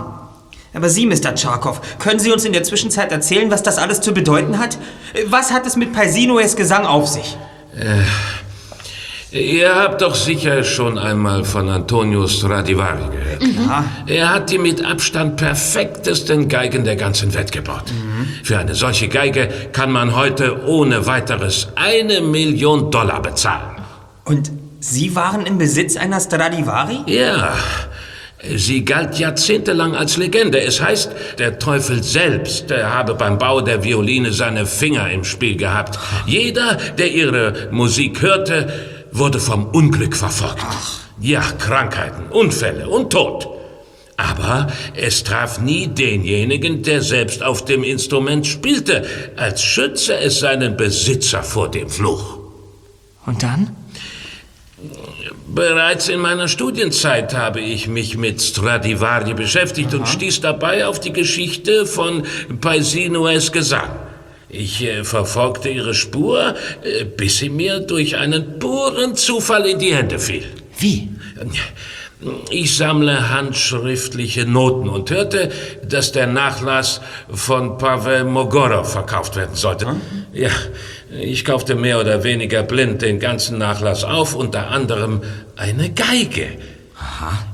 [0.73, 1.35] Aber Sie, Mr.
[1.35, 4.79] Tscharkow, können Sie uns in der Zwischenzeit erzählen, was das alles zu bedeuten hat?
[5.27, 7.37] Was hat es mit Paisinoes Gesang auf sich?
[9.31, 13.43] Ihr habt doch sicher schon einmal von Antonio Stradivari gehört.
[13.43, 13.85] Ja.
[14.07, 17.93] Er hat die mit Abstand perfektesten Geigen der ganzen Welt gebaut.
[18.45, 23.77] Für eine solche Geige kann man heute ohne weiteres eine Million Dollar bezahlen.
[24.25, 24.51] Und
[24.81, 27.01] Sie waren im Besitz einer Stradivari?
[27.07, 27.53] Ja.
[28.57, 30.61] Sie galt jahrzehntelang als Legende.
[30.61, 35.99] Es heißt, der Teufel selbst habe beim Bau der Violine seine Finger im Spiel gehabt.
[36.27, 38.73] Jeder, der ihre Musik hörte,
[39.11, 40.65] wurde vom Unglück verfolgt.
[41.21, 43.49] Ja, Krankheiten, Unfälle und Tod.
[44.17, 49.05] Aber es traf nie denjenigen, der selbst auf dem Instrument spielte,
[49.37, 52.39] als schütze es seinen Besitzer vor dem Fluch.
[53.27, 53.77] Und dann?
[55.49, 61.13] Bereits in meiner Studienzeit habe ich mich mit Stradivari beschäftigt und stieß dabei auf die
[61.13, 62.23] Geschichte von
[62.61, 63.91] Paisinues Gesang.
[64.49, 69.95] Ich äh, verfolgte ihre Spur, äh, bis sie mir durch einen puren Zufall in die
[69.95, 70.45] Hände fiel.
[70.79, 71.09] Wie?
[72.51, 75.51] Ich sammle handschriftliche Noten und hörte,
[75.87, 77.01] dass der Nachlass
[77.31, 79.97] von Pavel Mogorov verkauft werden sollte.
[80.33, 80.51] Ja,
[81.11, 85.23] ich kaufte mehr oder weniger blind den ganzen Nachlass auf, unter anderem
[85.57, 86.49] eine Geige.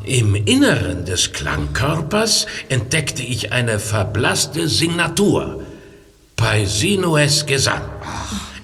[0.04, 5.62] Im Inneren des Klangkörpers entdeckte ich eine verblasste Signatur.
[6.36, 7.82] Paisinues Gesang.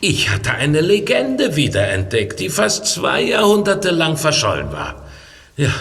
[0.00, 5.06] Ich hatte eine Legende wiederentdeckt, die fast zwei Jahrhunderte lang verschollen war.
[5.56, 5.72] Ja,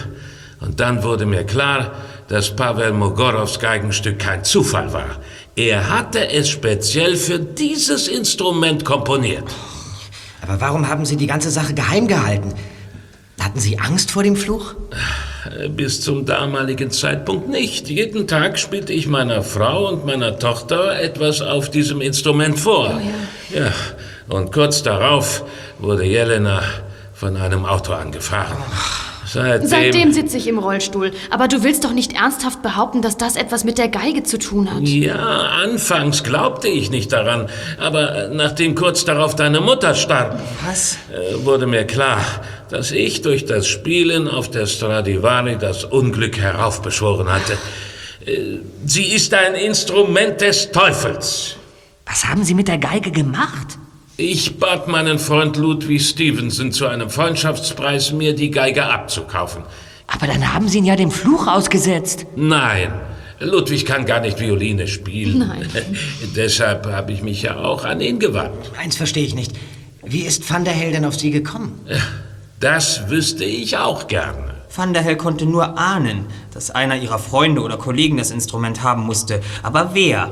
[0.60, 1.93] und dann wurde mir klar,
[2.28, 5.18] dass Pavel Mogorows Geigenstück kein Zufall war.
[5.60, 9.43] Er hatte es speziell für dieses Instrument komponiert.
[10.41, 12.53] Aber warum haben Sie die ganze Sache geheim gehalten?
[13.41, 14.76] Hatten Sie Angst vor dem Fluch?
[15.76, 17.89] Bis zum damaligen Zeitpunkt nicht.
[17.89, 23.01] Jeden Tag spielte ich meiner Frau und meiner Tochter etwas auf diesem Instrument vor.
[23.53, 23.74] ja.
[24.30, 25.43] und kurz darauf
[25.78, 26.64] wurde Jelena
[27.14, 28.64] von einem Auto angefahren.
[29.32, 31.12] Seitdem, Seitdem sitze ich im Rollstuhl.
[31.30, 34.74] Aber du willst doch nicht ernsthaft behaupten, dass das etwas mit der Geige zu tun
[34.74, 34.82] hat.
[34.82, 35.16] Ja,
[35.64, 40.98] anfangs glaubte ich nicht daran, aber äh, nachdem kurz darauf deine Mutter starb, Was?
[41.12, 42.22] äh, wurde mir klar,
[42.70, 47.54] dass ich durch das Spielen auf der Stradivari das Unglück heraufbeschworen hatte.
[48.26, 51.56] Äh, Sie ist ein Instrument des Teufels.
[52.06, 53.78] Was haben Sie mit der Geige gemacht?
[54.22, 59.64] Ich bat meinen Freund Ludwig Stevenson zu einem Freundschaftspreis, mir die Geige abzukaufen.
[60.08, 62.26] Aber dann haben Sie ihn ja dem Fluch ausgesetzt.
[62.36, 62.92] Nein,
[63.40, 65.48] Ludwig kann gar nicht Violine spielen.
[65.48, 65.70] Nein.
[66.36, 68.74] Deshalb habe ich mich ja auch an ihn gewandt.
[68.78, 69.54] Eins verstehe ich nicht.
[70.04, 71.80] Wie ist Van der Hel denn auf Sie gekommen?
[72.60, 74.54] Das wüsste ich auch gerne.
[74.76, 79.04] Van der Hel konnte nur ahnen, dass einer ihrer Freunde oder Kollegen das Instrument haben
[79.04, 79.40] musste.
[79.64, 80.30] Aber wer?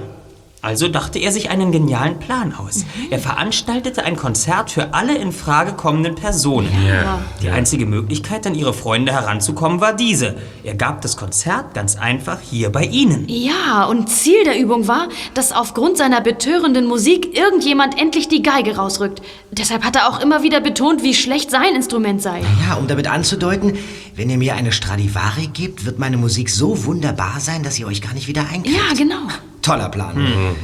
[0.62, 2.84] Also dachte er sich einen genialen Plan aus.
[3.12, 6.70] Er veranstaltete ein Konzert für alle in Frage kommenden Personen.
[6.88, 7.20] Ja.
[7.44, 10.36] Die einzige Möglichkeit, an ihre Freunde heranzukommen, war diese.
[10.64, 13.26] Er gab das Konzert ganz einfach hier bei ihnen.
[13.28, 18.78] Ja, und Ziel der Übung war, dass aufgrund seiner betörenden Musik irgendjemand endlich die Geige
[18.78, 19.22] rausrückt.
[19.52, 22.42] Deshalb hat er auch immer wieder betont, wie schlecht sein Instrument sei.
[22.68, 23.78] Ja, um damit anzudeuten,
[24.18, 28.02] wenn ihr mir eine Stradivari gebt, wird meine Musik so wunderbar sein, dass ihr euch
[28.02, 28.76] gar nicht wieder einkriegt.
[28.76, 29.28] Ja, genau.
[29.62, 30.56] Toller Plan.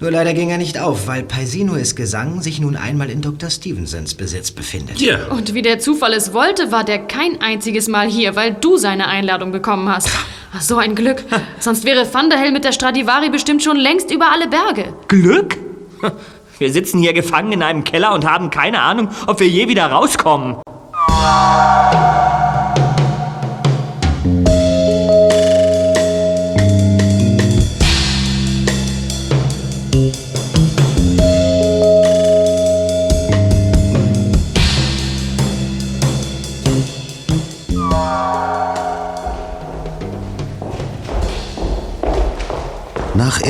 [0.00, 3.50] Nur leider ging er nicht auf, weil Paisinues Gesang sich nun einmal in Dr.
[3.50, 5.00] Stevensons Besitz befindet.
[5.00, 5.28] Ja.
[5.28, 9.06] Und wie der Zufall es wollte, war der kein einziges Mal hier, weil du seine
[9.06, 10.10] Einladung bekommen hast.
[10.52, 11.22] Ach, so ein Glück.
[11.60, 14.92] Sonst wäre Van der Hel mit der Stradivari bestimmt schon längst über alle Berge.
[15.06, 15.56] Glück?
[16.58, 19.86] Wir sitzen hier gefangen in einem Keller und haben keine Ahnung, ob wir je wieder
[19.86, 20.56] rauskommen.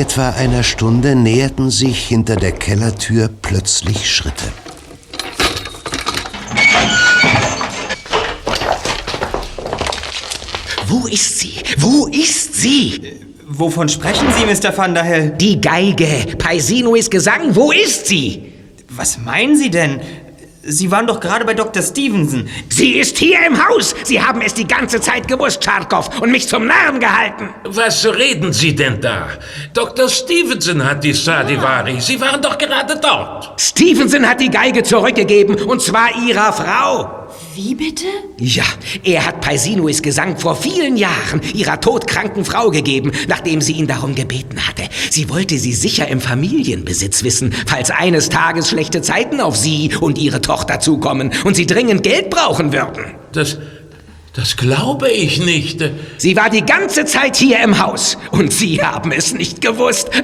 [0.09, 4.45] Etwa einer Stunde näherten sich hinter der Kellertür plötzlich Schritte.
[10.87, 11.61] Wo ist sie?
[11.77, 13.19] Wo ist sie?
[13.47, 14.75] Wovon sprechen Sie, Mr.
[14.75, 15.29] Van der Hel?
[15.29, 16.07] Die Geige.
[16.39, 17.55] Paisinues Gesang.
[17.55, 18.51] Wo ist sie?
[18.89, 19.99] Was meinen Sie denn?
[20.61, 21.81] Sie waren doch gerade bei Dr.
[21.81, 22.49] Stevenson.
[22.67, 23.95] Sie ist hier im Haus.
[24.03, 27.49] Sie haben es die ganze Zeit gewusst, Tscharkow, und mich zum Narren gehalten.
[27.63, 29.29] Was reden Sie denn da?
[29.73, 30.09] Dr.
[30.09, 32.01] Stevenson hat die Stradivari.
[32.01, 33.59] Sie waren doch gerade dort.
[33.59, 37.28] Stevenson hat die Geige zurückgegeben, und zwar ihrer Frau.
[37.55, 38.05] Wie bitte?
[38.39, 38.63] Ja,
[39.03, 44.13] er hat Paisinues Gesang vor vielen Jahren ihrer todkranken Frau gegeben, nachdem sie ihn darum
[44.13, 44.83] gebeten hatte.
[45.09, 50.17] Sie wollte sie sicher im Familienbesitz wissen, falls eines Tages schlechte Zeiten auf sie und
[50.17, 53.15] ihre Tochter zukommen und sie dringend Geld brauchen würden.
[53.31, 53.57] Das,
[54.33, 55.83] das glaube ich nicht.
[56.17, 60.09] Sie war die ganze Zeit hier im Haus und Sie haben es nicht gewusst.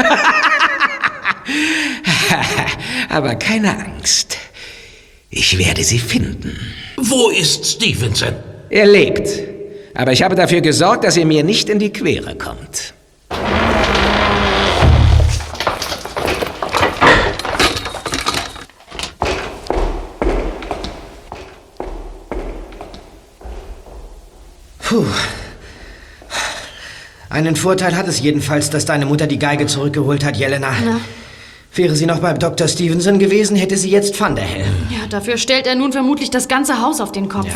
[3.09, 4.37] Aber keine Angst.
[5.29, 6.57] Ich werde sie finden.
[6.97, 8.33] Wo ist Stevenson?
[8.69, 9.27] Er lebt.
[9.93, 12.93] Aber ich habe dafür gesorgt, dass er mir nicht in die Quere kommt.
[24.79, 25.05] Puh.
[27.29, 30.71] Einen Vorteil hat es jedenfalls, dass deine Mutter die Geige zurückgeholt hat, Jelena.
[30.85, 31.01] Na?
[31.75, 32.69] Wäre sie noch bei Dr.
[32.69, 34.73] Stevenson gewesen, hätte sie jetzt Van der Helm.
[34.89, 37.49] Ja, dafür stellt er nun vermutlich das ganze Haus auf den Kopf.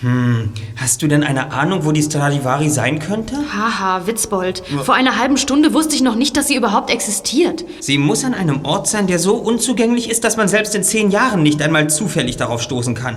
[0.00, 3.36] Hm, hast du denn eine Ahnung, wo die Stradivari sein könnte?
[3.54, 4.64] Haha, Witzbold.
[4.82, 7.64] Vor einer halben Stunde wusste ich noch nicht, dass sie überhaupt existiert.
[7.78, 11.12] Sie muss an einem Ort sein, der so unzugänglich ist, dass man selbst in zehn
[11.12, 13.16] Jahren nicht einmal zufällig darauf stoßen kann.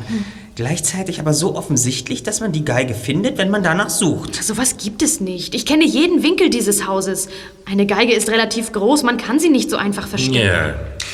[0.56, 4.42] Gleichzeitig aber so offensichtlich, dass man die Geige findet, wenn man danach sucht.
[4.42, 5.54] Sowas gibt es nicht.
[5.54, 7.28] Ich kenne jeden Winkel dieses Hauses.
[7.66, 10.38] Eine Geige ist relativ groß, man kann sie nicht so einfach verstecken.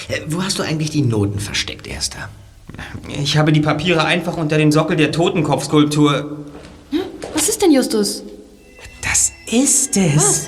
[0.09, 2.29] Äh, Wo hast du eigentlich die Noten versteckt, Erster?
[3.21, 6.37] Ich habe die Papiere einfach unter den Sockel der Totenkopfskulptur.
[7.33, 8.23] Was ist denn, Justus?
[9.01, 10.47] Das ist es.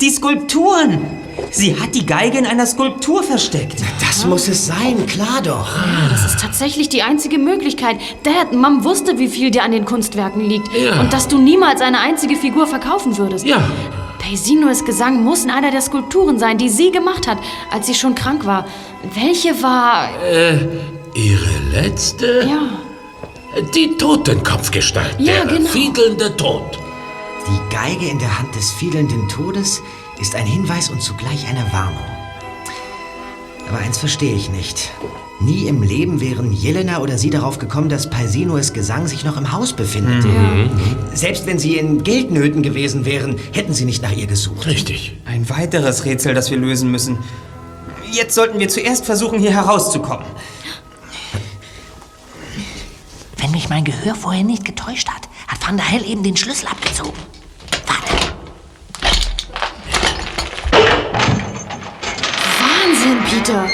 [0.00, 1.23] Die Skulpturen.
[1.50, 3.82] Sie hat die Geige in einer Skulptur versteckt.
[4.00, 5.76] Das muss es sein, klar doch.
[5.76, 7.96] Ja, das ist tatsächlich die einzige Möglichkeit.
[8.22, 10.68] Dad, Mom wusste, wie viel dir an den Kunstwerken liegt.
[10.76, 11.00] Ja.
[11.00, 13.46] Und dass du niemals eine einzige Figur verkaufen würdest.
[13.46, 13.62] Ja.
[14.18, 17.38] Peisinues Gesang muss in einer der Skulpturen sein, die sie gemacht hat,
[17.70, 18.66] als sie schon krank war.
[19.14, 20.08] Welche war...
[20.22, 20.58] Äh,
[21.14, 22.48] ihre letzte?
[22.48, 23.62] Ja.
[23.74, 25.16] Die Totenkopfgestalt.
[25.18, 25.68] Ja, der genau.
[25.68, 26.78] fiedelnde Tod.
[27.46, 29.82] Die Geige in der Hand des fielenden Todes
[30.20, 32.04] ist ein Hinweis und zugleich eine Warnung.
[33.68, 34.90] Aber eins verstehe ich nicht.
[35.40, 39.52] Nie im Leben wären Jelena oder sie darauf gekommen, dass Paisinues Gesang sich noch im
[39.52, 40.24] Haus befindet.
[41.12, 44.66] Selbst wenn sie in Geldnöten gewesen wären, hätten sie nicht nach ihr gesucht.
[44.66, 45.16] Richtig.
[45.24, 47.18] Ein weiteres Rätsel, das wir lösen müssen.
[48.12, 50.26] Jetzt sollten wir zuerst versuchen, hier herauszukommen.
[53.38, 56.68] Wenn mich mein Gehör vorher nicht getäuscht hat, hat Van der Hell eben den Schlüssel
[56.68, 57.18] abgezogen.
[63.04, 63.68] Wahnsinn, Peter.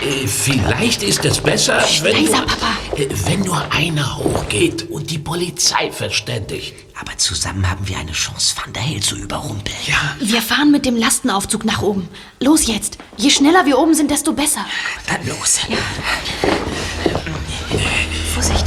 [0.00, 2.66] Äh, Vielleicht ist es besser, wenn Leiser, nur, Papa.
[2.96, 6.74] äh, wenn nur einer hochgeht und die Polizei verständigt.
[7.00, 9.76] Aber zusammen haben wir eine Chance, Van der Hell zu überrumpeln.
[9.86, 10.16] Ja.
[10.20, 12.08] Wir fahren mit dem Lastenaufzug nach oben.
[12.40, 12.98] Los jetzt.
[13.16, 14.64] Je schneller wir oben sind, desto besser.
[15.08, 15.60] Dann los.
[18.34, 18.64] Vorsicht.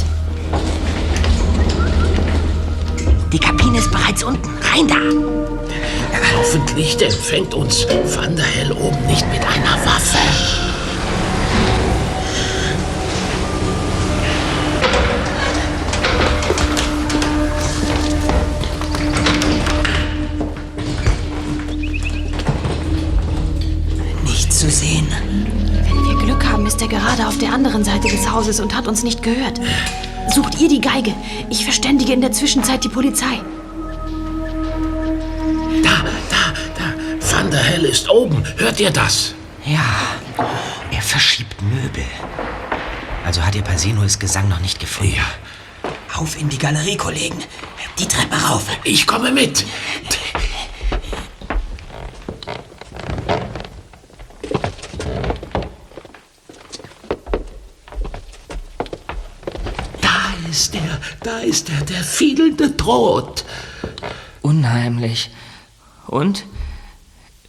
[3.32, 4.48] Die Kabine ist bereits unten.
[4.62, 5.61] Rein da.
[6.36, 10.18] Hoffentlich empfängt uns Van der Hell oben nicht mit einer Waffe.
[24.24, 25.06] Nicht zu sehen.
[25.84, 28.88] Wenn wir Glück haben, ist er gerade auf der anderen Seite des Hauses und hat
[28.88, 29.60] uns nicht gehört.
[30.34, 31.14] Sucht ihr die Geige.
[31.50, 33.40] Ich verständige in der Zwischenzeit die Polizei.
[37.62, 38.44] Hell ist oben.
[38.56, 39.34] Hört ihr das?
[39.64, 39.84] Ja,
[40.90, 42.04] er verschiebt Möbel.
[43.24, 45.14] Also hat ihr Paisinues Gesang noch nicht gefunden.
[45.14, 45.90] Ja.
[46.18, 47.38] Auf in die Galerie, Kollegen.
[47.98, 48.66] Die Treppe rauf.
[48.84, 49.64] Ich komme mit.
[60.00, 63.44] Da ist er, da ist er, der fiedelnde Tod.
[64.42, 65.30] Unheimlich.
[66.08, 66.44] Und?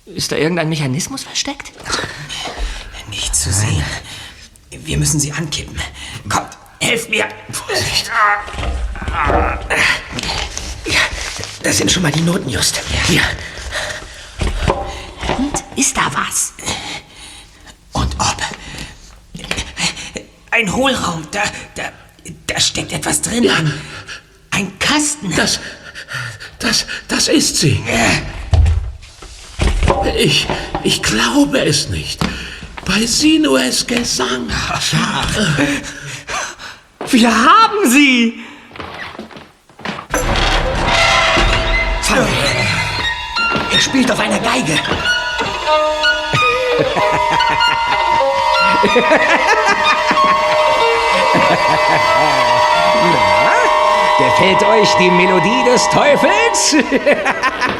[0.05, 1.71] Ist da irgendein Mechanismus versteckt?
[3.09, 3.83] Nicht zu sehen.
[4.69, 5.79] Wir müssen sie ankippen.
[6.27, 7.25] Kommt, helft mir.
[7.51, 8.11] Vorsicht.
[11.61, 12.81] Das sind schon mal die Noten, Just.
[13.07, 13.21] Hier.
[15.37, 16.53] Und ist da was?
[17.93, 18.37] Und ob.
[20.51, 21.43] Ein Hohlraum, da,
[21.75, 21.91] da,
[22.47, 23.49] da steckt etwas drin.
[23.49, 23.73] Ein,
[24.51, 25.33] ein Kasten.
[25.35, 25.59] Das,
[26.59, 27.81] das, das ist sie.
[30.17, 30.47] Ich,
[30.83, 32.19] ich glaube es nicht.
[32.85, 34.47] Bei Sinues Gesang.
[37.09, 38.43] Wir haben sie!
[43.71, 44.77] Er spielt auf einer Geige.
[54.19, 56.75] Gefällt euch die Melodie des Teufels?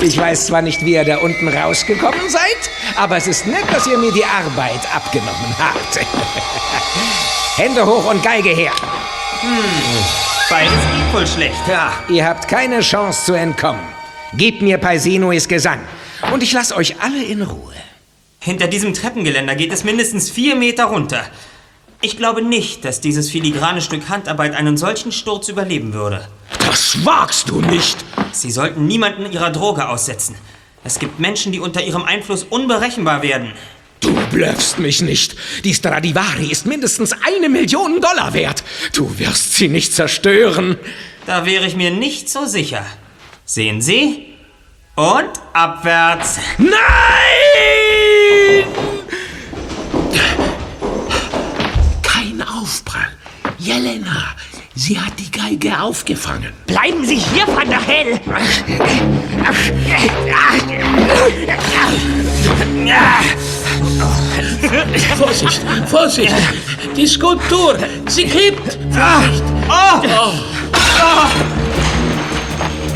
[0.00, 3.86] Ich weiß zwar nicht, wie ihr da unten rausgekommen seid, aber es ist nett, dass
[3.86, 6.00] ihr mir die Arbeit abgenommen habt.
[7.56, 8.72] Hände hoch und Geige her.
[10.50, 11.68] Beides geht wohl schlecht.
[11.68, 13.82] Ja, ihr habt keine Chance zu entkommen.
[14.34, 15.80] Gebt mir Paisinues Gesang
[16.32, 17.74] und ich lasse euch alle in Ruhe.
[18.40, 21.24] Hinter diesem Treppengeländer geht es mindestens vier Meter runter.
[22.02, 26.28] Ich glaube nicht, dass dieses filigrane Stück Handarbeit einen solchen Sturz überleben würde.
[26.58, 28.04] Das wagst du nicht!
[28.34, 30.34] Sie sollten niemanden ihrer Droge aussetzen.
[30.82, 33.52] Es gibt Menschen, die unter ihrem Einfluss unberechenbar werden.
[34.00, 35.34] Du blöffst mich nicht.
[35.64, 38.62] Die Stradivari ist mindestens eine Million Dollar wert.
[38.92, 40.76] Du wirst sie nicht zerstören.
[41.26, 42.84] Da wäre ich mir nicht so sicher.
[43.46, 44.26] Sehen Sie?
[44.94, 46.38] Und abwärts.
[46.58, 46.74] Nein!
[52.02, 53.08] Kein Aufprall.
[53.58, 54.34] Jelena,
[54.74, 56.52] sie hat die Geige aufgefangen.
[56.66, 58.20] Bleiben Sie hier, Van der Hell!
[65.16, 66.34] Vorsicht, Vorsicht!
[66.96, 67.76] Die Skulptur,
[68.08, 68.78] sie kippt!
[68.90, 69.44] Vorsicht!
[69.68, 70.02] Oh!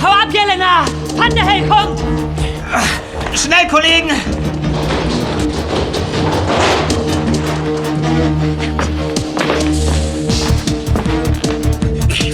[0.03, 0.85] Hau ab, Jelena!
[1.17, 2.01] Van der Hell kommt!
[3.35, 4.11] Schnell, Kollegen!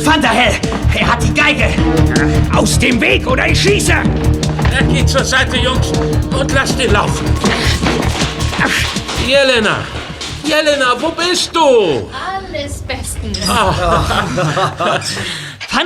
[0.05, 0.55] Van der Hell!
[0.94, 1.70] Er hat die Geige!
[2.55, 3.92] Aus dem Weg oder ich schieße!
[3.92, 5.90] Er geht zur Seite, Jungs,
[6.38, 7.26] und lasst ihn laufen.
[9.26, 9.78] Jelena!
[10.44, 12.11] Jelena, wo bist du?
[12.12, 13.38] Alles bestens.
[13.48, 13.74] Van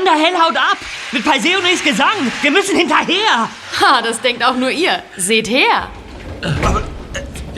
[0.05, 0.79] der Hell haut ab!
[1.13, 2.33] Mit Paiseones Gesang!
[2.43, 3.49] Wir müssen hinterher!
[3.81, 5.01] Ha, das denkt auch nur ihr.
[5.17, 5.89] Seht her.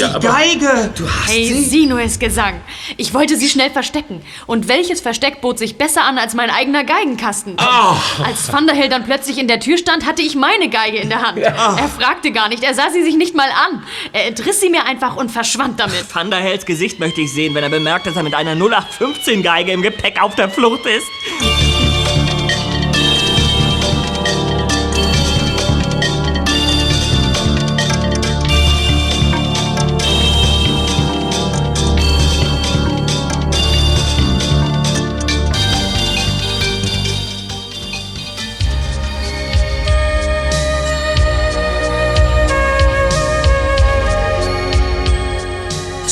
[0.00, 0.90] Die Geige!
[0.96, 2.60] Du hast hey, Sinues Gesang.
[2.96, 4.22] Ich wollte sie schnell verstecken.
[4.46, 7.56] Und welches Versteck bot sich besser an als mein eigener Geigenkasten?
[7.58, 11.10] Als Van der Hell dann plötzlich in der Tür stand, hatte ich meine Geige in
[11.10, 11.38] der Hand.
[11.38, 13.82] Er fragte gar nicht, er sah sie sich nicht mal an.
[14.12, 16.06] Er entriss sie mir einfach und verschwand damit.
[16.12, 19.72] Van der Hells Gesicht möchte ich sehen, wenn er bemerkt, dass er mit einer 0815-Geige
[19.72, 21.79] im Gepäck auf der Flucht ist.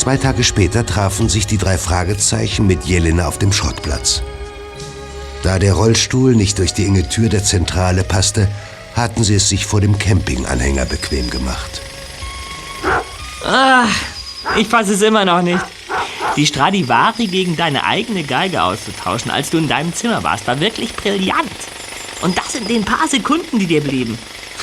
[0.09, 4.23] Zwei Tage später trafen sich die drei Fragezeichen mit Jelena auf dem Schrottplatz.
[5.43, 8.47] Da der Rollstuhl nicht durch die enge Tür der Zentrale passte,
[8.95, 11.83] hatten sie es sich vor dem Campinganhänger bequem gemacht.
[13.45, 13.85] Ah,
[14.57, 15.63] ich fasse es immer noch nicht.
[16.35, 20.95] Die Stradivari gegen deine eigene Geige auszutauschen, als du in deinem Zimmer warst, war wirklich
[20.95, 21.51] brillant.
[22.23, 24.17] Und das in den paar Sekunden, die dir blieben.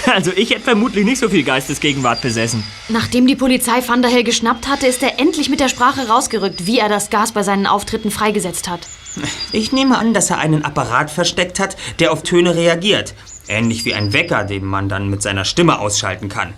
[0.15, 2.63] Also ich hätte vermutlich nicht so viel Geistesgegenwart besessen.
[2.89, 6.67] Nachdem die Polizei Van der Hell geschnappt hatte, ist er endlich mit der Sprache rausgerückt,
[6.67, 8.81] wie er das Gas bei seinen Auftritten freigesetzt hat.
[9.53, 13.15] Ich nehme an, dass er einen Apparat versteckt hat, der auf Töne reagiert.
[13.49, 16.55] Ähnlich wie ein Wecker, den man dann mit seiner Stimme ausschalten kann.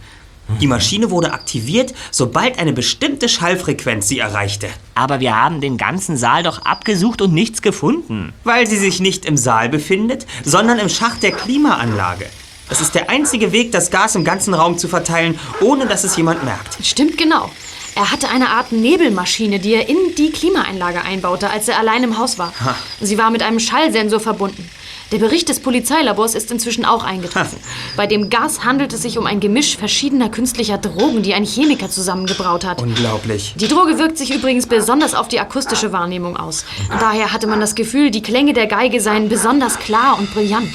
[0.61, 4.69] Die Maschine wurde aktiviert, sobald eine bestimmte Schallfrequenz sie erreichte.
[4.95, 8.33] Aber wir haben den ganzen Saal doch abgesucht und nichts gefunden.
[8.45, 12.27] Weil sie sich nicht im Saal befindet, sondern im Schacht der Klimaanlage.
[12.71, 16.17] Es ist der einzige Weg, das Gas im ganzen Raum zu verteilen, ohne dass es
[16.17, 16.85] jemand merkt.
[16.85, 17.51] Stimmt genau.
[17.95, 22.19] Er hatte eine Art Nebelmaschine, die er in die Klimaanlage einbaute, als er allein im
[22.19, 22.53] Haus war.
[22.65, 22.77] Ha.
[23.01, 24.69] Sie war mit einem Schallsensor verbunden.
[25.11, 27.59] Der Bericht des Polizeilabors ist inzwischen auch eingetroffen.
[27.97, 31.89] Bei dem Gas handelt es sich um ein Gemisch verschiedener künstlicher Drogen, die ein Chemiker
[31.89, 32.83] zusammengebraut hat.
[32.83, 33.55] Unglaublich.
[33.57, 36.67] Die Droge wirkt sich übrigens besonders auf die akustische Wahrnehmung aus.
[37.01, 40.69] Daher hatte man das Gefühl, die Klänge der Geige seien besonders klar und brillant.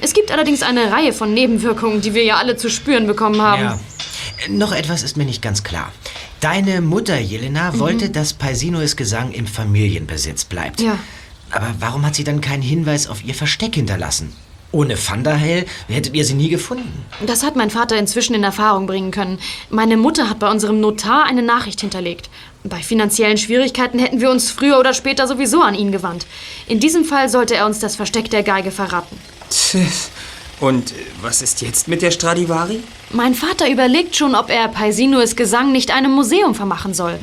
[0.00, 3.62] Es gibt allerdings eine Reihe von Nebenwirkungen, die wir ja alle zu spüren bekommen haben.
[3.62, 3.78] Ja.
[4.48, 5.90] Noch etwas ist mir nicht ganz klar.
[6.40, 10.80] Deine Mutter, Jelena, wollte, dass Paisinues Gesang im Familienbesitz bleibt.
[10.80, 10.98] Ja.
[11.50, 14.32] Aber warum hat sie dann keinen Hinweis auf ihr Versteck hinterlassen?
[14.74, 17.04] Ohne Vanderhell hättet ihr sie nie gefunden.
[17.24, 19.38] Das hat mein Vater inzwischen in Erfahrung bringen können.
[19.70, 22.28] Meine Mutter hat bei unserem Notar eine Nachricht hinterlegt.
[22.64, 26.26] Bei finanziellen Schwierigkeiten hätten wir uns früher oder später sowieso an ihn gewandt.
[26.66, 29.16] In diesem Fall sollte er uns das Versteck der Geige verraten.
[30.60, 32.80] Und äh, was ist jetzt mit der Stradivari?
[33.10, 37.18] Mein Vater überlegt schon, ob er Paisinues Gesang nicht einem Museum vermachen soll.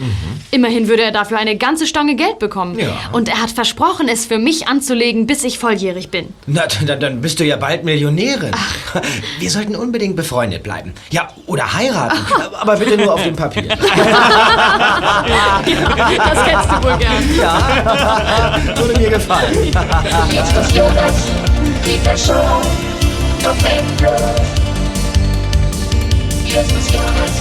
[0.52, 2.80] Immerhin würde er dafür eine ganze Stange Geld bekommen.
[2.80, 2.98] Ja.
[3.12, 6.34] Und er hat versprochen, es für mich anzulegen, bis ich volljährig bin.
[6.46, 8.52] Na, dann, dann bist du ja bald Millionärin.
[9.40, 10.94] Wir sollten unbedingt befreundet bleiben.
[11.10, 12.20] Ja, oder heiraten.
[12.54, 13.64] Aber bitte nur auf dem Papier.
[13.68, 13.78] das
[16.46, 17.38] kennst du wohl gern.
[17.38, 19.72] Ja, würde mir gefallen.
[23.44, 25.26] Jetzt ist Jonas, Peter Show,
[25.74, 26.46] November.
[26.46, 27.36] Jetzt ist Jonas,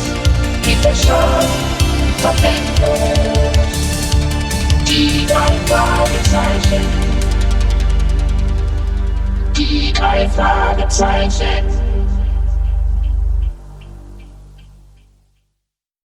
[0.62, 1.28] Peter Show,
[2.22, 2.94] November.
[4.88, 6.86] Die drei Fragezeichen.
[9.54, 11.79] Die drei Fragezeichen.